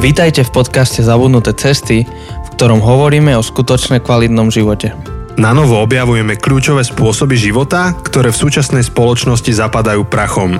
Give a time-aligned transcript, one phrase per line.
[0.00, 4.96] Vítajte v podcaste Zabudnuté cesty, v ktorom hovoríme o skutočne kvalitnom živote.
[5.36, 10.56] Na novo objavujeme kľúčové spôsoby života, ktoré v súčasnej spoločnosti zapadajú prachom.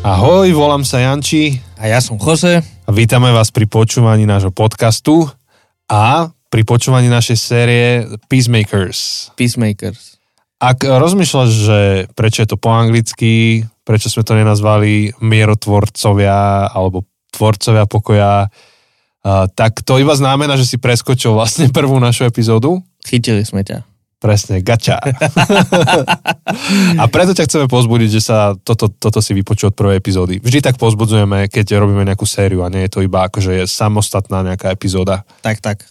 [0.00, 2.64] Ahoj, volám sa Janči A ja som Jose.
[2.64, 5.28] a vítame vás pri počúvaní nášho podcastu
[5.84, 9.28] a pri počúvaní našej série Peacemakers.
[9.36, 10.16] Peacemakers.
[10.56, 11.80] Ak rozmýšľaš, že
[12.16, 18.46] prečo je to po anglicky, prečo sme to nenazvali mierotvorcovia alebo tvorcovia pokoja,
[19.58, 22.78] tak to iba znamená, že si preskočil vlastne prvú našu epizódu.
[23.02, 23.82] Chytili sme ťa.
[24.20, 25.00] Presne, gača.
[27.00, 30.38] a preto ťa chceme pozbudiť, že sa toto, toto si vypočuť od prvej epizódy.
[30.38, 34.44] Vždy tak pozbudzujeme, keď robíme nejakú sériu a nie je to iba akože je samostatná
[34.44, 35.24] nejaká epizóda.
[35.40, 35.88] Tak, tak.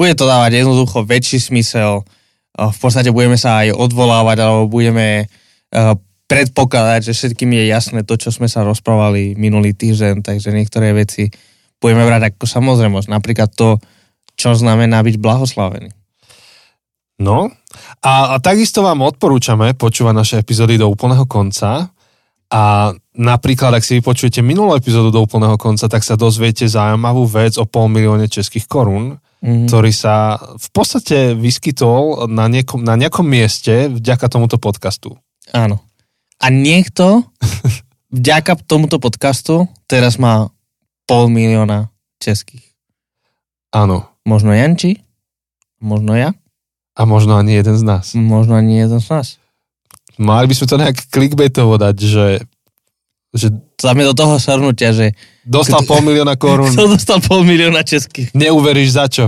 [0.00, 2.08] Bude to dávať jednoducho väčší smysel.
[2.56, 5.28] V podstate budeme sa aj odvolávať, alebo budeme
[5.76, 5.92] uh,
[6.28, 11.32] predpokladať, že všetkým je jasné to, čo sme sa rozprávali minulý týždeň, takže niektoré veci
[11.80, 13.08] budeme brať ako samozrejmosť.
[13.08, 13.80] Napríklad to,
[14.36, 15.90] čo znamená byť blahoslavený.
[17.18, 17.50] No
[18.04, 21.90] a, a takisto vám odporúčame počúvať naše epizódy do úplného konca
[22.48, 27.58] a napríklad, ak si vypočujete minulú epizódu do úplného konca, tak sa dozviete zaujímavú vec
[27.58, 29.70] o pol milióne českých korún, Mhm.
[29.70, 35.14] ktorý sa v podstate vyskytol na, niekom, na nejakom mieste vďaka tomuto podcastu.
[35.54, 35.78] Áno.
[36.38, 37.26] A niekto
[38.08, 40.48] vďaka tomuto podcastu teraz má
[41.04, 42.62] pol milióna českých.
[43.68, 44.06] Áno.
[44.22, 44.98] Možno Janči,
[45.78, 46.30] možno ja,
[46.92, 48.12] A možno ani jeden z nás.
[48.12, 49.26] možno ani jeden z nás.
[50.14, 52.26] Mali by sme to nejak clickbaitovo dať, že,
[53.30, 53.46] že
[53.78, 58.30] Dáme do toho shrnutia, že dostal Kto- pol milióna korún, kto dostal pol milióna českých.
[58.32, 59.24] neuveríš za čo.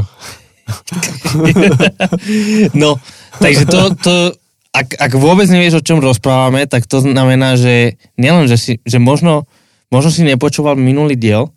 [2.74, 2.96] No,
[3.38, 4.14] takže to, to
[4.70, 8.98] ak, ak vôbec nevieš, o čom rozprávame, tak to znamená, že nielen, že, si, že
[8.98, 9.44] možno,
[9.88, 11.50] možno si nepočúval minulý diel,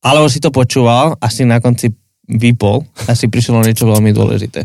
[0.00, 1.90] alebo si to počúval a si na konci
[2.24, 4.64] vypol a si prišiel o niečo veľmi dôležité.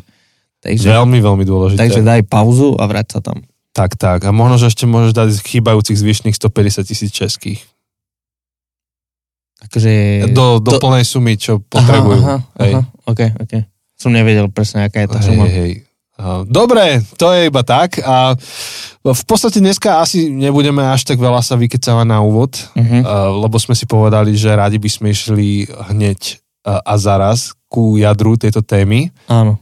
[0.61, 1.77] Takže, Veľmi, veľmi dôležité.
[1.77, 3.41] takže daj pauzu a vráť sa tam.
[3.69, 4.23] Tak, tak.
[4.23, 7.61] A možno, že ešte môžeš dať chýbajúcich zvyšných 150 tisíc českých.
[9.61, 9.91] Akože...
[10.31, 12.21] Do, do to- plnej sumy, čo potrebujú.
[12.21, 12.73] Aha, aha, Hej.
[12.75, 13.53] aha, ok, ok.
[13.95, 15.45] Som nevedel presne, aká je tá Hej, suma.
[15.47, 15.71] hej,
[16.47, 17.99] Dobre, to je iba tak.
[17.99, 18.39] A
[19.03, 22.99] v podstate dneska asi nebudeme až tak veľa sa vykecávať na úvod, Mhm.
[23.03, 27.99] a, lebo sme si povedali, že radi by sme išli hneď a, a zaraz ku
[27.99, 29.11] jadru tejto témy.
[29.27, 29.59] Áno.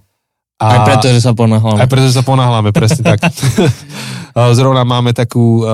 [0.61, 1.81] A, Aj preto, že sa ponáhľame.
[1.81, 3.19] Aj preto, že sa ponáhľame, presne tak.
[4.37, 5.65] A Zrovna máme takú,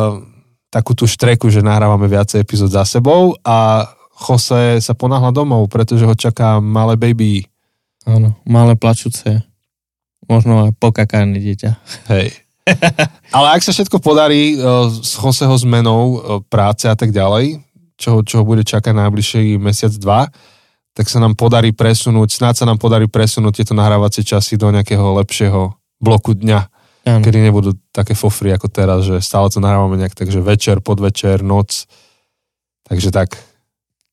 [0.72, 3.84] takú tú štreku, že nahrávame viacej epizód za sebou a
[4.20, 7.44] Jose sa ponáhľa domov, pretože ho čaká malé baby.
[8.04, 9.44] Áno, malé plačúce.
[10.30, 11.72] Možno aj pokakané dieťa.
[12.14, 12.46] Hej.
[13.36, 17.66] Ale ak sa všetko podarí uh, s Joseho zmenou uh, práce a tak ďalej,
[17.98, 20.30] čo, čo bude čakať najbližší mesiac, dva,
[20.94, 25.18] tak sa nám podarí presunúť, snáď sa nám podarí presunúť tieto nahrávacie časy do nejakého
[25.20, 26.60] lepšieho bloku dňa,
[27.10, 27.24] Áno.
[27.26, 31.44] kedy nebudú také fofry ako teraz, že stále to nahrávame nejak tak, že večer, podvečer,
[31.44, 31.90] noc.
[32.88, 33.36] Takže tak.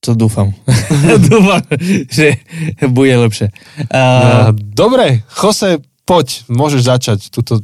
[0.05, 0.53] To dúfam.
[1.31, 1.63] dúfam,
[2.07, 2.39] že
[2.87, 3.51] bude lepšie.
[3.91, 7.61] Uh, Uh, dobre, Jose, poď, môžeš začať túto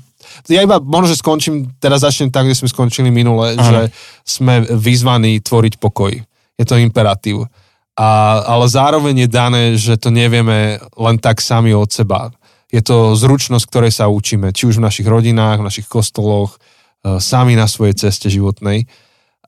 [0.48, 3.62] ja iba možno, že skončím, teraz začnem tak, kde sme skončili minule, Áno.
[3.62, 3.80] že
[4.24, 6.12] sme vyzvaní tvoriť pokoj.
[6.56, 7.50] Je to imperatív.
[7.92, 12.32] A, ale zároveň je dané, že to nevieme len tak sami od seba.
[12.72, 16.56] Je to zručnosť, ktorej sa učíme, či už v našich rodinách, v našich kostoloch,
[17.04, 18.88] e, sami na svojej ceste životnej.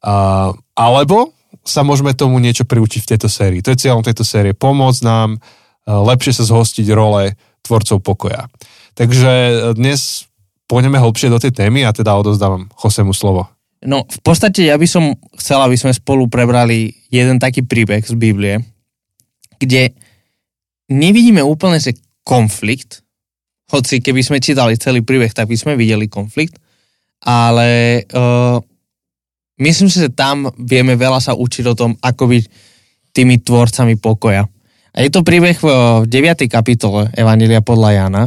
[0.05, 1.33] A, alebo
[1.65, 3.65] sa môžeme tomu niečo priučiť v tejto sérii.
[3.65, 4.53] To je cieľom tejto série.
[4.53, 5.39] Pomôcť nám e,
[5.89, 7.33] lepšie sa zhostiť role
[7.65, 8.45] tvorcov pokoja.
[8.95, 10.31] Takže e, dnes
[10.71, 13.51] pôjdeme hlbšie do tej témy a teda odozdávam Josemu slovo.
[13.85, 18.17] no, v podstate ja by som chcel, aby sme spolu prebrali jeden taký príbeh z
[18.17, 18.63] Biblie,
[19.61, 19.93] kde
[20.89, 23.05] nevidíme úplne, že konflikt,
[23.69, 26.57] hoci keby sme čítali celý príbeh, tak by sme videli konflikt,
[27.25, 28.57] ale uh,
[29.61, 32.45] myslím si, že tam vieme veľa sa učiť o tom, ako byť
[33.13, 34.45] tými tvorcami pokoja.
[34.95, 35.69] A je to príbeh v
[36.07, 36.47] 9.
[36.47, 38.25] kapitole Evangelia podľa Jana.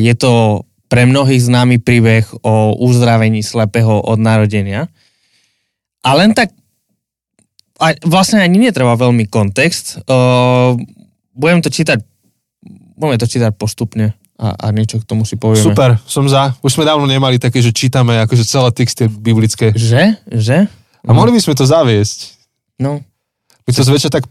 [0.00, 4.88] Je to pre mnohých známy príbeh o uzdravení slepého od narodenia.
[6.04, 6.52] A len tak,
[7.80, 10.04] a vlastne ani netreba veľmi kontext.
[11.32, 12.04] Budem to čítať,
[12.96, 15.64] budeme to čítať postupne a, a niečo k tomu si povieme.
[15.64, 16.52] Super, som za.
[16.60, 19.72] Už sme dávno nemali také, že čítame akože celé texty biblické.
[19.72, 20.18] Že?
[20.28, 20.58] Že?
[21.08, 22.36] A mohli by sme to zaviesť.
[22.82, 23.00] No,
[23.62, 24.26] My to zväčša tak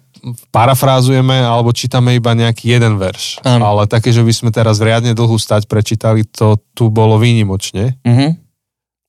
[0.54, 3.42] parafrázujeme alebo čítame iba nejaký jeden verš.
[3.42, 3.66] Áno.
[3.66, 7.98] Ale také, že by sme teraz riadne dlhú stať prečítali, to tu bolo výnimočne.
[8.02, 8.38] uh-huh.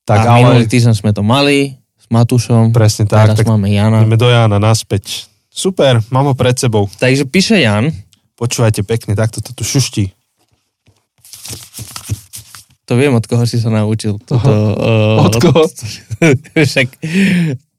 [0.02, 0.72] Tak a minulý ale...
[0.72, 2.74] týždeň sme to mali, s Matúšom.
[2.74, 3.32] Presne tak.
[3.32, 4.02] Teraz tak máme Jana.
[4.02, 5.30] ideme do Jana naspäť.
[5.52, 6.90] Super, mám ho pred sebou.
[6.98, 7.92] Takže píše Jan,
[8.42, 10.10] Počúvajte pekne, takto to tu šuští.
[12.90, 14.18] to viem, od koho si sa naučil.
[14.18, 15.62] Toto, uh, Od koho?
[16.58, 16.88] Však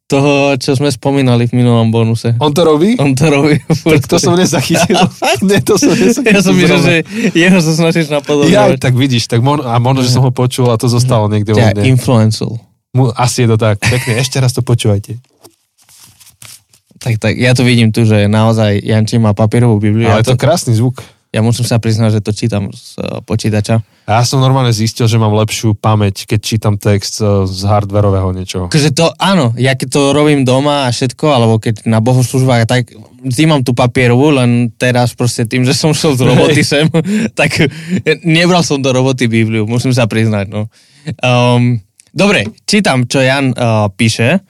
[0.05, 2.35] toho, čo sme spomínali v minulom bonuse.
[2.38, 3.00] On to robí?
[3.00, 3.57] On to robí.
[3.88, 5.00] Tak to som nezachytil.
[5.47, 6.29] Nie, to som nezachytil.
[6.29, 6.95] Ja som myslel, že
[7.31, 8.77] jeho sa snažíš Ja, napodobňovať.
[8.77, 11.59] tak vidíš, tak mon, a možno, že som ho počul a to zostalo niekde vo
[11.59, 11.81] mne.
[11.88, 12.59] influencel.
[13.15, 13.81] Asi je to tak.
[13.81, 15.17] Pekne, ešte raz to počúvajte.
[16.99, 20.07] Tak, tak, ja to vidím tu, že naozaj Janči má papierovú Bibliu.
[20.07, 21.03] Ale Ja, je to to, krásny zvuk.
[21.33, 23.81] Ja musím sa priznať, že to čítam z uh, počítača.
[24.06, 28.35] A ja som normálne zistil, že mám lepšiu pamäť, keď čítam text eh, z hardwareového
[28.35, 28.65] niečoho.
[28.69, 32.91] Akože to, áno, ja keď to robím doma a všetko, alebo keď na bohoslužbách, tak
[33.24, 36.85] vždy mám tú papierovú, len teraz proste tým, že som šel z roboty sem,
[37.33, 37.56] tak
[38.27, 40.68] nebral som do roboty Bibliu, musím sa priznať, no.
[41.24, 41.80] Um,
[42.12, 44.44] dobre, čítam, čo Jan uh, píše.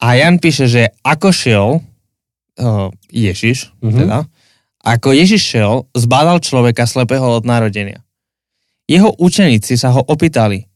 [0.00, 3.84] A Jan píše, že ako šiel uh, Ježiš, Mhm.
[3.84, 4.00] mm-hmm.
[4.00, 4.18] teda,
[4.80, 8.00] ako Ježiš šiel, zbádal človeka slepého od narodenia.
[8.88, 10.66] Jeho učeníci sa ho opýtali,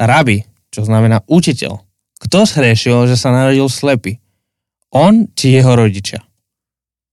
[0.00, 1.82] rabi, čo znamená učiteľ,
[2.22, 4.22] kto zhrešil, že sa narodil slepý?
[4.94, 6.22] On či jeho rodičia?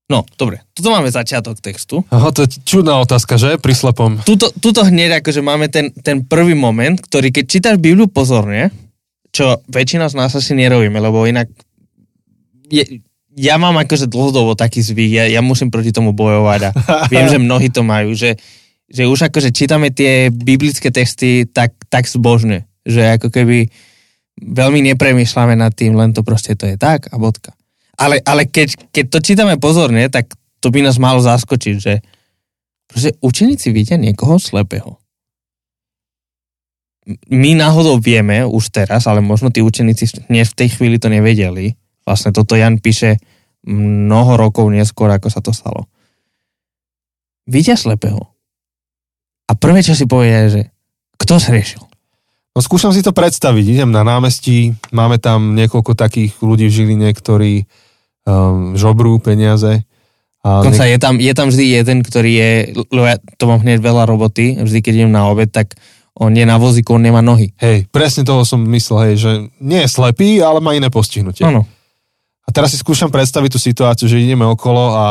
[0.10, 2.02] No, dobre, tuto máme začiatok textu.
[2.10, 3.62] Aha, to je čudná otázka, že?
[3.62, 4.18] Pri slepom.
[4.26, 8.74] Tuto, tuto hneď akože máme ten, ten prvý moment, ktorý keď čítaš Bibliu pozorne,
[9.30, 11.46] čo väčšina z nás asi nerobíme, lebo inak
[12.74, 13.06] je,
[13.38, 16.72] ja mám akože dlhodobo taký zvyk, ja, ja musím proti tomu bojovať a
[17.14, 18.40] viem, že mnohí to majú, že,
[18.90, 23.70] že už akože čítame tie biblické texty tak, tak zbožne, že ako keby
[24.40, 27.54] veľmi nepremýšľame nad tým, len to proste to je tak a bodka.
[28.00, 30.32] Ale, ale keď, keď to čítame pozorne, tak
[30.64, 32.00] to by nás malo zaskočiť, že
[32.88, 34.96] proste učeníci vidia niekoho slepého.
[37.28, 41.76] My náhodou vieme už teraz, ale možno tí učeníci v tej chvíli to nevedeli.
[42.10, 43.22] Vlastne toto Jan píše
[43.70, 45.86] mnoho rokov neskôr, ako sa to stalo.
[47.46, 48.34] Vidia slepého.
[49.46, 50.62] A prvé, čo si povedia, je, že
[51.22, 51.84] kto zriešil?
[52.58, 53.66] No skúšam si to predstaviť.
[53.78, 57.54] Idem na námestí, máme tam niekoľko takých ľudí v Žiline, ktorí
[58.26, 59.86] um, žobrú peniaze.
[60.42, 62.52] A Dokonca je tam, je tam vždy jeden, ktorý je,
[62.90, 65.78] lebo ja to mám hneď veľa roboty, vždy keď idem na obed, tak
[66.18, 67.54] on je na vozíku, on nemá nohy.
[67.60, 71.46] Hej, presne toho som myslel, hej, že nie je slepý, ale má iné postihnutie.
[71.46, 71.68] Áno.
[72.50, 75.06] A teraz si skúšam predstaviť tú situáciu, že ideme okolo a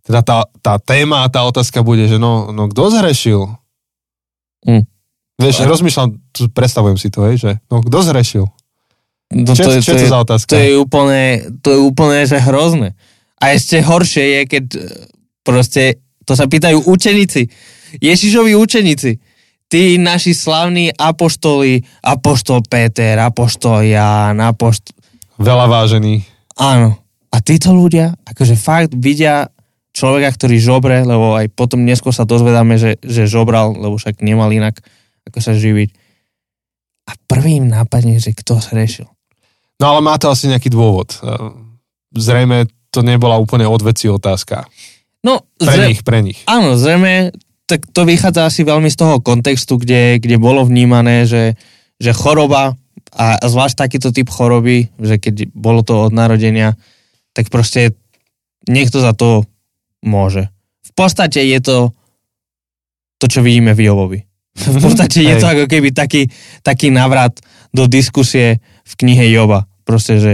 [0.00, 3.44] teda tá, tá téma a tá otázka bude, že no, no kto zhrešil?
[4.64, 4.88] Hm.
[5.36, 8.48] Vieš, rozmýšľam, tu predstavujem si to, hej, že no kto zhrešil?
[9.28, 10.56] No, Čo, je- čo je to za otázka?
[10.56, 11.22] To je úplne,
[11.60, 12.96] to je úplne, že hrozné.
[13.36, 14.78] A ešte horšie je, keď e,
[15.44, 17.52] proste, to sa pýtajú učeníci,
[18.00, 19.20] Ježišovi učeníci,
[19.68, 24.96] tí naši slavní apoštoli, apoštol Peter, apoštol Ján, apoštol...
[25.36, 26.37] Veľa vážený.
[26.58, 26.98] Áno.
[27.30, 29.48] A títo ľudia, akože fakt vidia
[29.94, 34.50] človeka, ktorý žobre, lebo aj potom neskôr sa dozvedáme, že, že žobral, lebo však nemal
[34.50, 34.78] inak
[35.28, 35.90] ako sa živiť.
[37.08, 39.08] A prvý im nápadne, že kto zhrešil.
[39.78, 41.14] No ale má to asi nejaký dôvod.
[41.22, 41.68] Ehm,
[42.08, 44.64] Zrejme to nebola úplne odveci otázka.
[45.20, 46.40] No, Pre zre- nich, pre nich.
[46.48, 47.36] Áno, zrejme,
[47.68, 51.52] tak to vychádza asi veľmi z toho kontextu, kde, kde bolo vnímané, že,
[52.00, 52.80] že choroba,
[53.14, 56.76] a zvlášť takýto typ choroby, že keď bolo to od narodenia,
[57.32, 57.94] tak proste
[58.68, 59.46] niekto za to
[60.04, 60.50] môže.
[60.84, 61.76] V podstate je to
[63.18, 64.20] to, čo vidíme v Jobovi.
[64.54, 66.30] V podstate je to ako keby taký,
[66.62, 67.38] taký navrat
[67.74, 69.66] do diskusie v knihe Joba.
[69.82, 70.32] Proste, že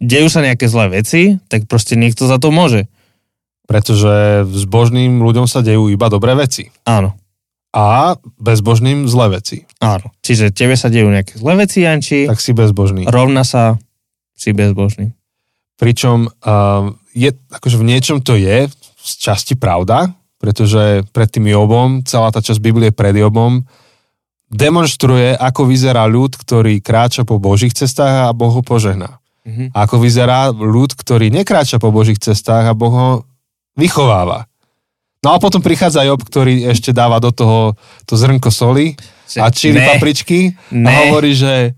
[0.00, 2.90] dejú sa nejaké zlé veci, tak proste niekto za to môže.
[3.70, 6.74] Pretože zbožným ľuďom sa dejú iba dobré veci.
[6.82, 7.14] Áno.
[7.70, 9.62] A bezbožným zlé veci.
[9.78, 10.10] Áno.
[10.26, 13.06] Čiže tebe sa dejú nejaké zlé veci, Janči, Tak si bezbožný.
[13.06, 13.78] rovna sa
[14.34, 15.14] si bezbožný.
[15.78, 18.66] Pričom uh, je, akože v niečom to je
[19.00, 20.10] z časti pravda,
[20.42, 23.62] pretože pred tým Jobom, celá tá časť Biblie pred Jobom,
[24.50, 29.22] demonstruje, ako vyzerá ľud, ktorý kráča po Božích cestách a Boh ho požehná.
[29.46, 29.72] Mhm.
[29.72, 33.08] A ako vyzerá ľud, ktorý nekráča po Božích cestách a Boh ho
[33.78, 34.49] vychováva.
[35.20, 37.76] No a potom prichádza Job, ktorý ešte dáva do toho
[38.08, 38.96] to zrnko soli
[39.28, 40.96] Že- a čili ne, papričky a ne.
[41.06, 41.76] hovorí, že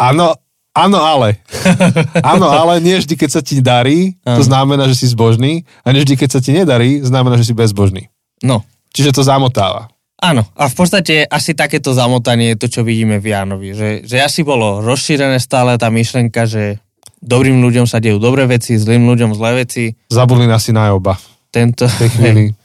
[0.00, 0.32] áno,
[0.72, 1.44] áno, ale.
[2.32, 6.00] áno, ale nie vždy, keď sa ti darí, to znamená, že si zbožný a nie
[6.00, 8.08] vždy, keď sa ti nedarí, znamená, že si bezbožný.
[8.40, 9.92] No, Čiže to zamotáva.
[10.18, 10.42] áno.
[10.56, 13.76] A v podstate asi takéto zamotanie je to, čo vidíme v Jánovi.
[13.76, 16.80] Že, že asi bolo rozšírené stále tá myšlenka, že
[17.20, 19.92] dobrým ľuďom sa dejú dobré veci, zlým ľuďom zlé veci.
[20.08, 21.20] Zabudli asi na Joba
[21.52, 22.44] Tento, v tej chvíli.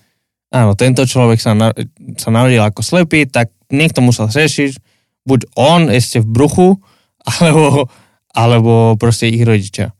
[0.55, 1.75] áno, tento človek sa, na,
[2.15, 4.79] sa narodil ako slepý, tak niekto musel riešiť,
[5.23, 6.67] buď on ešte v bruchu,
[7.35, 7.91] alebo,
[8.31, 9.91] alebo proste ich rodičia.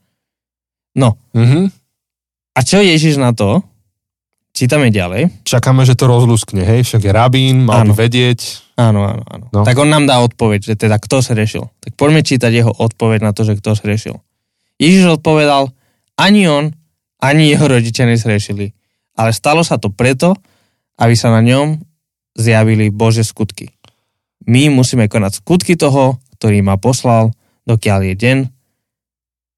[0.96, 1.68] No, Mhm.
[2.56, 3.60] a čo Ježiš na to?
[4.56, 5.44] Čítame ďalej.
[5.44, 6.80] Čakáme, že to rozluskne, hej?
[6.80, 7.92] Však je rabín, mal Áno.
[7.92, 8.64] by vedieť.
[8.74, 9.44] Áno, áno, áno.
[9.52, 9.68] No.
[9.68, 11.68] Tak on nám dá odpoveď, že teda kto zhrešil.
[11.76, 14.16] Tak poďme čítať jeho odpoveď na to, že kto zhrešil.
[14.76, 15.68] Ježiš odpovedal,
[16.16, 16.72] ani on,
[17.20, 18.72] ani jeho rodičia nezhrešili.
[19.16, 20.36] Ale stalo sa to preto,
[21.00, 21.80] aby sa na ňom
[22.36, 23.72] zjavili Bože skutky.
[24.46, 27.32] My musíme konať skutky toho, ktorý ma poslal,
[27.64, 28.38] dokiaľ je deň.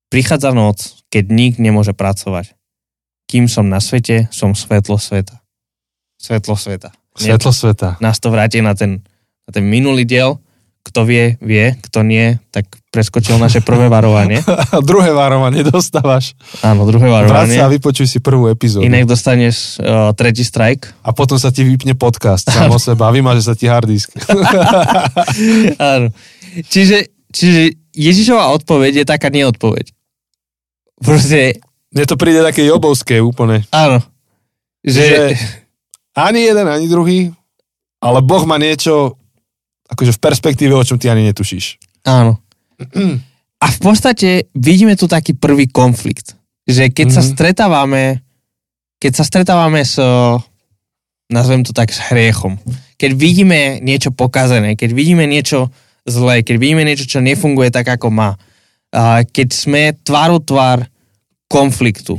[0.09, 2.57] Prichádza noc, keď nik nemôže pracovať.
[3.29, 5.45] Kým som na svete, som svetlo sveta.
[6.17, 6.97] Svetlo sveta.
[7.19, 7.89] Svetlo sveta.
[8.01, 9.05] nás to vráti na ten,
[9.45, 10.41] na ten minulý diel.
[10.83, 11.77] Kto vie, vie.
[11.85, 14.41] Kto nie, tak preskočil naše prvé varovanie.
[14.47, 16.33] A druhé varovanie dostávaš.
[16.65, 17.57] Áno, druhé Vráť varovanie.
[17.61, 18.89] sa a vypočuj si prvú epizódu.
[18.89, 20.89] Inak dostaneš uh, tretí strike.
[21.05, 24.17] A potom sa ti vypne podcast sám o seba a vymaže sa ti hard disk.
[25.93, 26.09] Áno.
[26.69, 29.93] Čiže, čiže Ježišova odpoveď je taká neodpoveď.
[30.99, 31.61] Proste,
[31.93, 33.63] Mne to príde také jobovské úplne.
[33.71, 34.01] áno.
[34.83, 35.19] Že, Že
[36.17, 37.19] ani jeden, ani druhý,
[37.99, 39.19] ale Boh má niečo
[39.89, 41.79] akože v perspektíve, o čom ty ani netušíš.
[42.05, 42.39] áno.
[43.59, 46.39] A v podstate vidíme tu taký prvý konflikt.
[46.63, 47.29] Že keď sa Mhm.
[47.35, 48.03] stretávame,
[49.03, 49.99] keď sa stretávame s,
[51.27, 52.55] nazvem to tak, s hriechom.
[52.97, 55.75] Keď vidíme niečo pokazené, keď vidíme niečo
[56.07, 58.39] zlé, keď vidíme niečo, čo nefunguje tak, ako má.
[59.27, 60.87] Keď sme tváru tvár
[61.51, 62.15] konfliktu,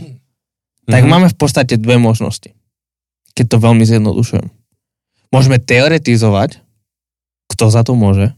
[0.85, 1.09] tak Mhm.
[1.09, 2.51] máme v podstate dve možnosti.
[3.33, 4.49] Keď to veľmi zjednodušujem.
[5.31, 6.59] Môžeme teoretizovať,
[7.49, 8.31] kto za to môže.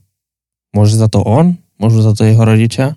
[0.72, 2.96] Môže za to on, môžu za to jeho rodičia,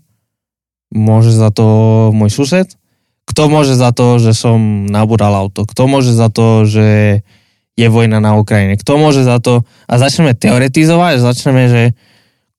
[0.95, 1.67] môže za to
[2.15, 2.79] môj sused,
[3.27, 7.21] kto môže za to, že som nabúral auto, kto môže za to, že
[7.75, 11.83] je vojna na Ukrajine, kto môže za to a začneme teoretizovať, začneme, že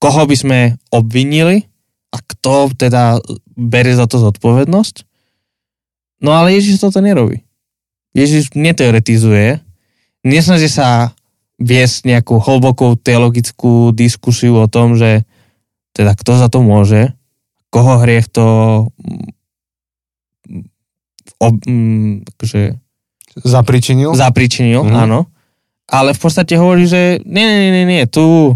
[0.04, 0.60] koho by sme
[0.92, 1.72] obvinili
[2.12, 3.24] a kto teda
[3.56, 5.08] berie za to zodpovednosť.
[6.20, 7.48] No ale Ježiš toto nerobí.
[8.12, 9.64] Ježiš neteoretizuje,
[10.28, 11.15] nesnaží sa
[11.62, 15.24] viesť nejakú hlbokú teologickú diskusiu o tom, že
[15.96, 17.16] teda kto za to môže,
[17.72, 18.48] koho hriech to
[19.00, 19.32] mm,
[21.40, 22.62] ob, mm, akože
[23.36, 24.16] Zapričinil?
[24.16, 25.04] zapričinil, mm-hmm.
[25.04, 25.28] áno.
[25.92, 28.56] Ale v podstate hovorí, že nie, nie, nie, nie, tu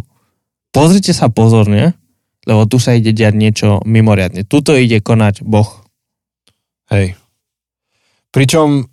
[0.72, 2.00] pozrite sa pozorne,
[2.48, 4.48] lebo tu sa ide diať niečo mimoriadne.
[4.48, 5.68] Tuto ide konať Boh.
[6.90, 7.20] Hej.
[8.34, 8.88] Pričom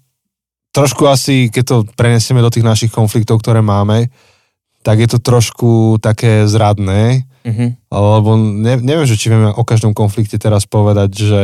[0.77, 4.13] trošku asi, keď to prenesieme do tých našich konfliktov, ktoré máme,
[4.85, 7.67] tak je to trošku také zradné, Mhm.
[7.89, 11.41] lebo ne, neviem, že či vieme o každom konflikte teraz povedať, že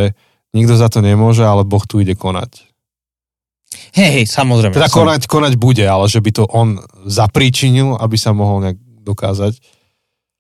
[0.51, 2.67] nikto za to nemôže, ale Boh tu ide konať.
[3.95, 4.75] Hej, hej, samozrejme.
[4.75, 8.79] Teda som- konať, konať bude, ale že by to on zapríčinil, aby sa mohol nejak
[9.01, 9.57] dokázať.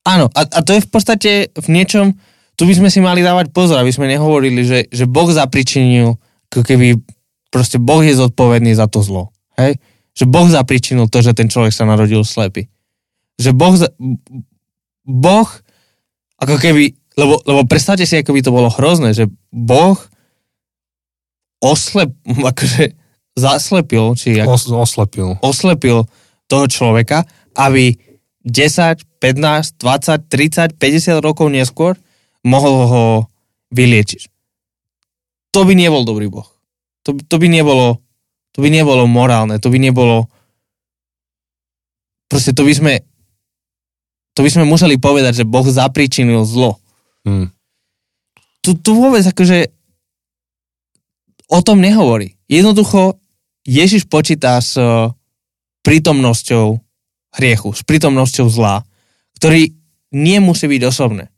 [0.03, 2.19] Áno, a, a to je v podstate v niečom,
[2.53, 6.19] tu by sme si mali dávať pozor, aby sme nehovorili, že, že Boh zapričinil,
[6.51, 6.99] keby
[7.53, 9.31] proste Boh je zodpovedný za to zlo.
[9.61, 9.77] Hej?
[10.17, 12.73] Že Boh zapričinil to, že ten človek sa narodil slepý.
[13.37, 13.93] Že Boh, za,
[15.05, 15.49] Boh
[16.41, 20.01] ako keby, lebo, lebo predstavte si, ako by to bolo hrozné, že Boh
[21.61, 22.11] oslep,
[22.51, 22.97] akože
[23.39, 25.29] zaslepil, či ako, Os, oslepil.
[25.41, 26.09] oslepil
[26.49, 27.25] toho človeka,
[27.57, 27.97] aby
[28.45, 31.95] 10, 15, 20, 30, 50 rokov neskôr
[32.43, 33.05] mohol ho
[33.71, 34.29] vyliečiť.
[35.57, 36.52] To by nebol dobrý boh.
[37.09, 37.99] To, to by nebolo
[38.53, 40.29] to by nebolo morálne, to by nebolo
[42.29, 42.93] proste to by sme
[44.33, 46.81] to by sme museli povedať, že Boh zapričinil zlo.
[47.29, 47.53] Hm.
[48.65, 49.69] Tu, tu vôbec akože
[51.53, 52.41] o tom nehovorí.
[52.49, 53.21] Jednoducho
[53.69, 55.13] Ježiš počíta s eh,
[55.85, 56.81] prítomnosťou
[57.37, 58.85] hriechu, s prítomnosťou zla,
[59.37, 59.73] ktorý
[60.13, 61.29] nie musí byť osobné.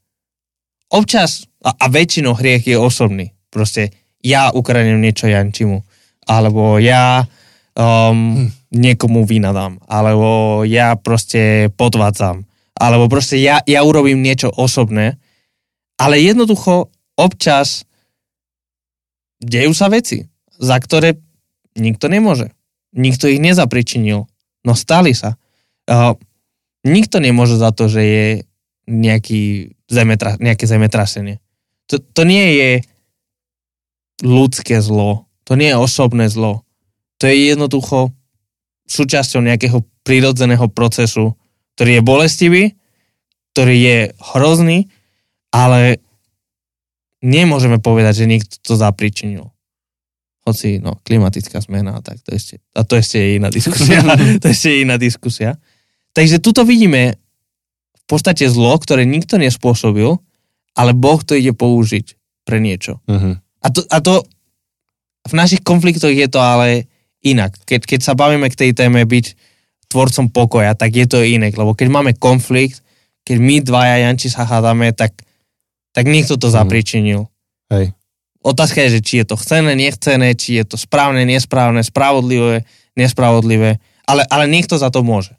[0.90, 3.32] Občas, a, a väčšinou hriech je osobný.
[3.48, 5.84] Proste ja ukradnem niečo Jančimu,
[6.24, 7.28] alebo ja
[7.76, 15.20] um, niekomu vynadám, alebo ja proste podvádzam, alebo proste ja, ja urobím niečo osobné,
[16.00, 17.84] ale jednoducho občas
[19.38, 20.24] dejú sa veci,
[20.56, 21.20] za ktoré
[21.76, 22.50] nikto nemôže.
[22.94, 24.24] Nikto ich nezapričinil,
[24.64, 25.36] no stali sa.
[25.84, 26.16] Uh,
[26.86, 28.26] nikto nemôže za to, že je
[28.88, 31.42] nejaký zemetra, nejaké zemetrasenie.
[31.92, 32.70] To, to nie je
[34.22, 36.62] ľudské zlo, to nie je osobné zlo.
[37.18, 38.12] To je jednoducho
[38.86, 41.34] súčasťou nejakého prírodzeného procesu,
[41.74, 42.64] ktorý je bolestivý,
[43.56, 43.98] ktorý je
[44.34, 44.78] hrozný,
[45.54, 46.02] ale
[47.24, 49.54] nemôžeme povedať, že niekto to zapričinil.
[50.44, 54.04] Hoci, no, klimatická zmena, tak to ešte, a to ešte je iná diskusia.
[54.42, 55.56] to ešte je iná diskusia.
[56.12, 57.16] Takže tuto vidíme
[57.96, 60.20] v podstate zlo, ktoré nikto nespôsobil,
[60.76, 63.00] ale Boh to ide použiť pre niečo.
[63.08, 63.40] Uh-huh.
[63.64, 64.20] A to, a to
[65.24, 66.84] v našich konfliktoch je to ale
[67.24, 67.56] inak.
[67.64, 69.26] Keď, keď sa bavíme k tej téme byť
[69.88, 72.84] tvorcom pokoja, tak je to inak, lebo keď máme konflikt,
[73.24, 75.16] keď my dvaja Janči sa hádame, tak,
[75.96, 76.54] tak niekto to Mhm.
[76.60, 77.24] zapričinil.
[77.72, 77.96] Hej.
[78.44, 83.80] Otázka je, že či je to chcené, nechcené, či je to správne, nesprávne, spravodlivé, nespravodlivé,
[84.04, 85.32] ale, ale niekto za to môže.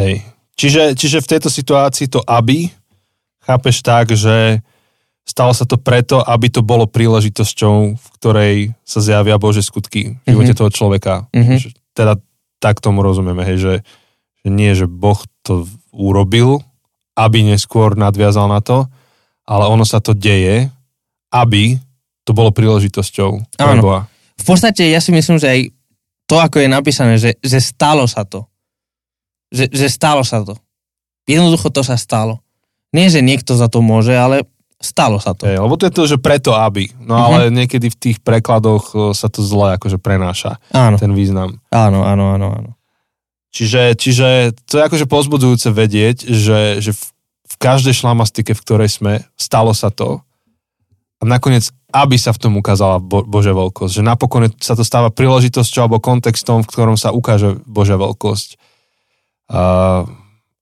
[0.00, 0.24] Hej.
[0.56, 2.72] Čiže, čiže v tejto situácii to aby
[3.44, 4.64] chápeš tak, že
[5.28, 10.26] stalo sa to preto, aby to bolo príležitosťou, v ktorej sa zjavia Bože skutky v
[10.26, 10.58] živote Mhm.
[10.58, 11.14] toho človeka.
[11.36, 11.54] Mhm.
[11.60, 12.14] Že Teda
[12.58, 13.74] tak tomu rozumieme, hej, že,
[14.40, 16.62] že nie, že Boh to urobil,
[17.14, 18.86] aby neskôr nadviazal na to,
[19.44, 20.70] ale ono sa to deje,
[21.28, 21.76] aby
[22.22, 23.82] to bolo príležitosťou Áno.
[23.82, 24.00] Boha.
[24.38, 25.60] V podstate ja si myslím, že aj
[26.26, 28.46] to, ako je napísané, že, že stalo sa to.
[29.50, 30.54] Že, že stalo sa to.
[31.24, 32.44] Jednoducho to sa stalo.
[32.92, 34.44] Nie, že niekto za to môže, ale
[34.78, 35.44] stalo sa to.
[35.44, 36.86] Hej, lebo to je to, že preto aby.
[37.02, 37.24] No Mhm.
[37.26, 41.58] ale niekedy v tých prekladoch e, sa to zle akože prenáša, Áno, ten význam.
[41.68, 42.70] áno, áno, áno, áno.
[43.50, 44.28] Čiže, čiže
[44.68, 47.02] to je akože pozbudzujúce vedieť, že, že v,
[47.48, 50.20] v každej šlamastike, v ktorej sme, stalo sa to
[51.18, 53.90] a nakoniec, aby sa v tom ukázala Bo, Božia veľkosť.
[53.98, 58.60] Že napokon sa to stáva príležitosťou alebo kontextom, v ktorom sa ukáže Božia veľkosť.
[59.48, 60.04] Uh,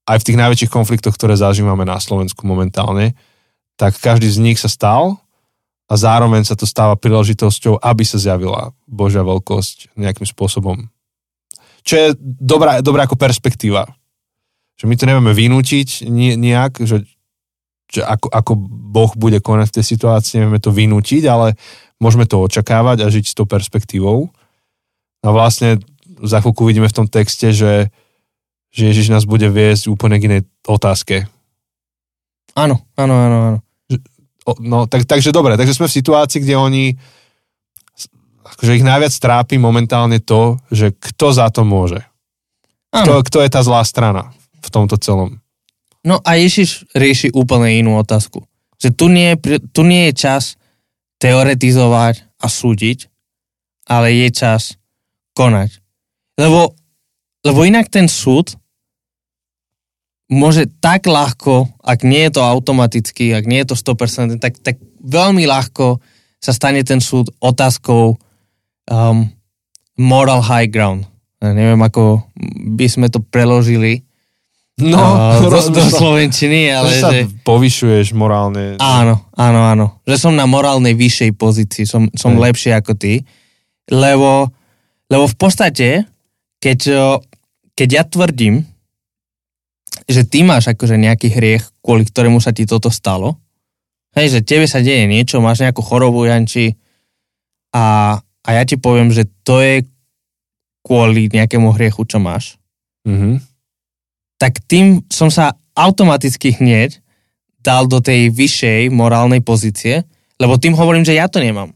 [0.06, 3.18] aj v tých najväčších konfliktoch, ktoré zažívame na Slovensku momentálne,
[3.76, 5.21] tak každý z nich sa stal
[5.87, 10.88] a zároveň sa to stáva príležitosťou, aby sa zjavila Božia veľkosť nejakým spôsobom
[11.87, 13.87] čo je dobrá, dobrá ako perspektíva.
[14.76, 17.06] Že my to nevieme vynútiť nejak, že,
[17.87, 21.54] že ako, ako Boh bude konať v tej situácii, nevieme to vynútiť, ale
[22.02, 24.35] môžeme to očakávať a žiť s tou perspektívou.
[25.23, 25.78] A vlastne
[26.26, 27.88] za chvíľku vidíme v tom texte, že,
[28.75, 31.30] že Ježiš nás bude viesť úplne k inej otázke.
[32.59, 33.59] Áno, áno, áno, áno.
[34.62, 36.85] No, tak, takže dobre, takže sme v situácii, kde oni
[38.47, 41.99] akože ich najviac trápi momentálne to, že kto za to môže.
[42.94, 44.31] Kto, kto je tá zlá strana
[44.62, 45.42] v tomto celom?
[46.07, 48.47] No a Ježiš rieši úplne inú otázku.
[48.79, 49.35] Že tu nie,
[49.75, 50.55] tu nie je čas
[51.18, 53.11] teoretizovať a súdiť,
[53.90, 54.79] ale je čas
[55.35, 55.83] konať.
[56.38, 56.79] Lebo,
[57.42, 58.55] lebo inak ten súd
[60.27, 64.77] môže tak ľahko, ak nie je to automaticky, ak nie je to 100%, tak, tak
[65.03, 66.03] veľmi ľahko
[66.43, 68.19] sa stane ten súd otázkou
[68.91, 69.19] um,
[69.95, 71.07] moral high ground.
[71.39, 72.27] Ja neviem, ako
[72.77, 74.07] by sme to preložili
[74.77, 75.81] No, uh, do, do.
[75.89, 77.25] Slovenčiny, ale že sa že...
[77.49, 78.77] povyšuješ morálne.
[78.77, 79.87] Áno, áno, áno.
[80.05, 82.41] Že som na morálnej vyššej pozícii, som, som Hej.
[82.45, 83.25] lepšie ako ty,
[83.89, 84.53] lebo,
[85.09, 86.05] lebo v podstate,
[86.61, 87.09] keď,
[87.73, 88.69] keď ja tvrdím,
[90.07, 93.42] že ty máš akože nejaký hriech, kvôli ktorému sa ti toto stalo,
[94.14, 96.79] hej, že tebe sa deje niečo, máš nejakú chorobu, Janči,
[97.75, 99.85] a, a ja ti poviem, že to je
[100.87, 102.57] kvôli nejakému hriechu, čo máš,
[103.07, 103.38] Mhm.
[104.38, 106.99] tak tým som sa automaticky hneď
[107.62, 110.03] dal do tej vyššej morálnej pozície,
[110.42, 111.71] lebo tým hovorím, že ja to nemám.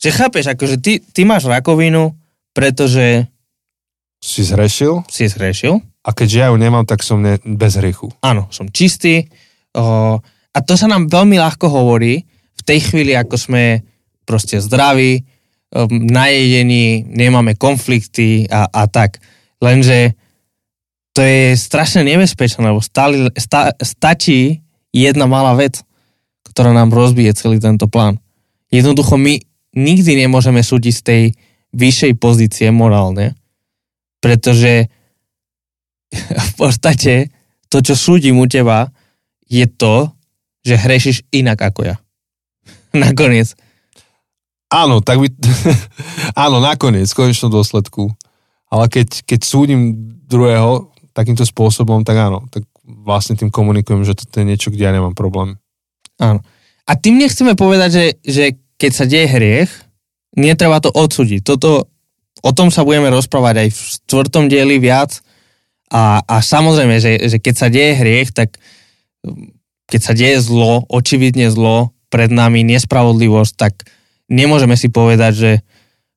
[0.00, 2.16] Že chápeš, akože ty, ty máš rakovinu,
[2.52, 3.28] pretože
[4.24, 5.80] Si zhrešil si zhrešil.
[6.06, 8.14] A keďže ja ju nemám, tak som ne, bez hriechu.
[8.22, 9.26] Áno, som čistý.
[9.74, 12.22] O, a to sa nám veľmi ľahko hovorí
[12.54, 13.82] v tej chvíli, ako sme
[14.22, 15.26] proste zdraví,
[15.90, 19.18] najedení, nemáme konflikty a, a tak.
[19.58, 20.14] Lenže
[21.12, 24.62] to je strašne nebezpečné, lebo stali, sta, stačí
[24.94, 25.82] jedna malá vec,
[26.46, 28.20] ktorá nám rozbije celý tento plán.
[28.70, 29.40] Jednoducho my
[29.76, 31.22] nikdy nemôžeme súdiť z tej
[31.76, 33.36] vyššej pozície morálne,
[34.20, 34.88] pretože
[36.50, 37.30] v podstate
[37.68, 38.88] to, čo súdim u teba,
[39.46, 40.10] je to,
[40.66, 41.96] že hrešiš inak ako ja.
[42.96, 43.54] Nakoniec.
[44.66, 45.30] Áno, tak by...
[46.44, 48.10] Áno, nakoniec, v konečnom dôsledku.
[48.66, 49.94] Ale keď, keď súdim
[50.26, 54.92] druhého takýmto spôsobom, tak áno, tak vlastne tým komunikujem, že toto je niečo, kde ja
[54.92, 55.56] nemám problém.
[56.18, 56.42] Áno.
[56.86, 58.44] A tým nechceme povedať, že, že
[58.76, 59.70] keď sa deje hriech,
[60.36, 61.40] netreba to odsúdiť.
[61.42, 61.88] Toto,
[62.44, 65.24] o tom sa budeme rozprávať aj v štvrtom dieli viac.
[65.92, 68.58] A, a samozrejme, že, že keď sa deje hriech, tak
[69.22, 69.54] um,
[69.86, 73.86] keď sa deje zlo, očividne zlo pred nami, nespravodlivosť, tak
[74.26, 75.52] nemôžeme si povedať, že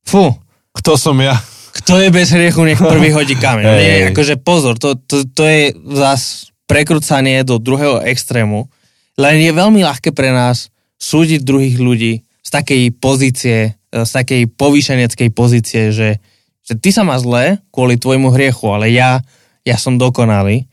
[0.05, 0.33] fú,
[0.73, 1.35] Kto som ja?
[1.69, 3.63] kto je bez hriechu, nech prvý hodí kameň.
[3.63, 8.67] Hej, Nie, akože pozor, to, to, to je zas prekrúcanie do druhého extrému.
[9.15, 13.57] Len je veľmi ľahké pre nás súdiť druhých ľudí z takej pozície,
[13.93, 16.19] e, z takej povýšeneckej pozície, že,
[16.65, 19.21] že ty sa má zle kvôli tvojmu hriechu, ale ja,
[19.63, 20.65] ja som dokonalý.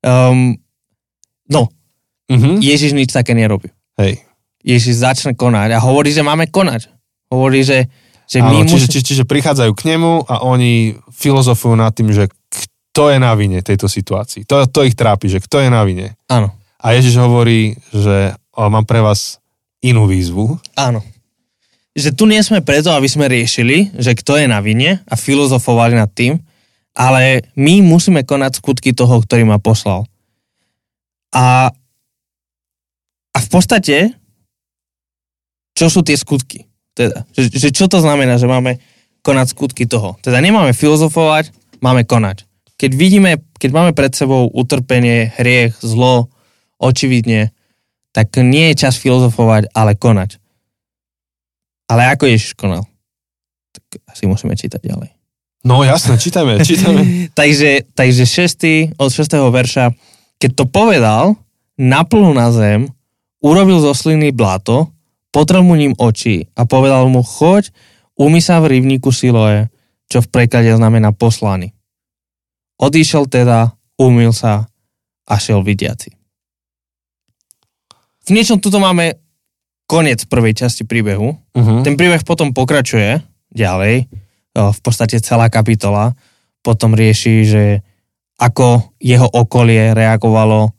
[0.00, 0.56] Um,
[1.46, 1.68] no,
[2.28, 2.60] Mhm.
[2.60, 3.72] Ježiš nič také nerobí.
[3.96, 4.20] Hej.
[4.60, 6.92] Ježiš začne konať a hovorí, že máme konať.
[7.32, 7.88] Hovorí, že,
[8.28, 8.92] že my Áno, čiže, musí...
[8.92, 13.64] čiže, čiže prichádzajú k nemu a oni filozofujú nad tým, že kto je na vine
[13.64, 14.44] tejto situácii.
[14.44, 16.20] To, to ich trápi, že kto je na vine.
[16.28, 16.52] Áno,
[16.84, 19.40] A Ježiš hovorí, že o, mám pre vás
[19.80, 20.60] inú výzvu.
[20.76, 21.00] áno.
[21.96, 25.96] Že tu nie sme preto, aby sme riešili, že kto je na vine a filozofovali
[25.96, 26.38] nad tým,
[26.98, 30.10] ale my musíme konať skutky toho, ktorý ma poslal.
[31.30, 31.70] A,
[33.30, 34.18] a v podstate,
[35.78, 36.66] čo sú tie skutky?
[36.98, 38.82] Teda, že, že čo to znamená, že máme
[39.22, 40.18] konať skutky toho?
[40.18, 42.42] Teda nemáme filozofovať, máme konať.
[42.74, 46.34] Keď vidíme, keď máme pred sebou utrpenie, hriech, zlo,
[46.82, 47.54] očividne,
[48.10, 50.42] tak nie je čas filozofovať, ale konať.
[51.86, 52.82] Ale ako Ježiš konal?
[53.70, 55.17] Tak asi musíme čítať ďalej.
[55.68, 57.04] No jasné, čítame, čítame.
[57.38, 58.96] takže, takže 6.
[58.96, 59.36] od 6.
[59.52, 59.92] verša,
[60.40, 61.36] keď to povedal,
[61.76, 62.88] naplnul na zem,
[63.44, 64.88] urobil zo sliny blato,
[65.28, 67.68] potrel mu ním oči a povedal mu, choď,
[68.16, 69.68] umy sa v rybníku Siloe,
[70.08, 71.76] čo v preklade znamená poslany.
[72.80, 74.72] Odišiel teda, umil sa
[75.28, 76.16] a šiel vidiaci.
[78.24, 79.20] V niečom tuto máme
[79.84, 81.28] koniec prvej časti príbehu.
[81.32, 81.80] Uh-huh.
[81.84, 83.20] Ten príbeh potom pokračuje
[83.52, 84.08] ďalej,
[84.74, 86.18] v podstate celá kapitola
[86.60, 87.64] potom rieši, že
[88.38, 90.74] ako jeho okolie reagovalo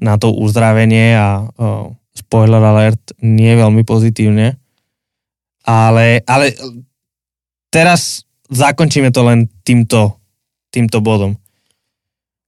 [0.00, 1.48] na to uzdravenie a
[2.16, 4.58] spoiler alert, nie veľmi pozitívne.
[5.64, 6.46] Ale, ale
[7.68, 10.16] teraz zakončíme to len týmto,
[10.72, 11.36] týmto bodom.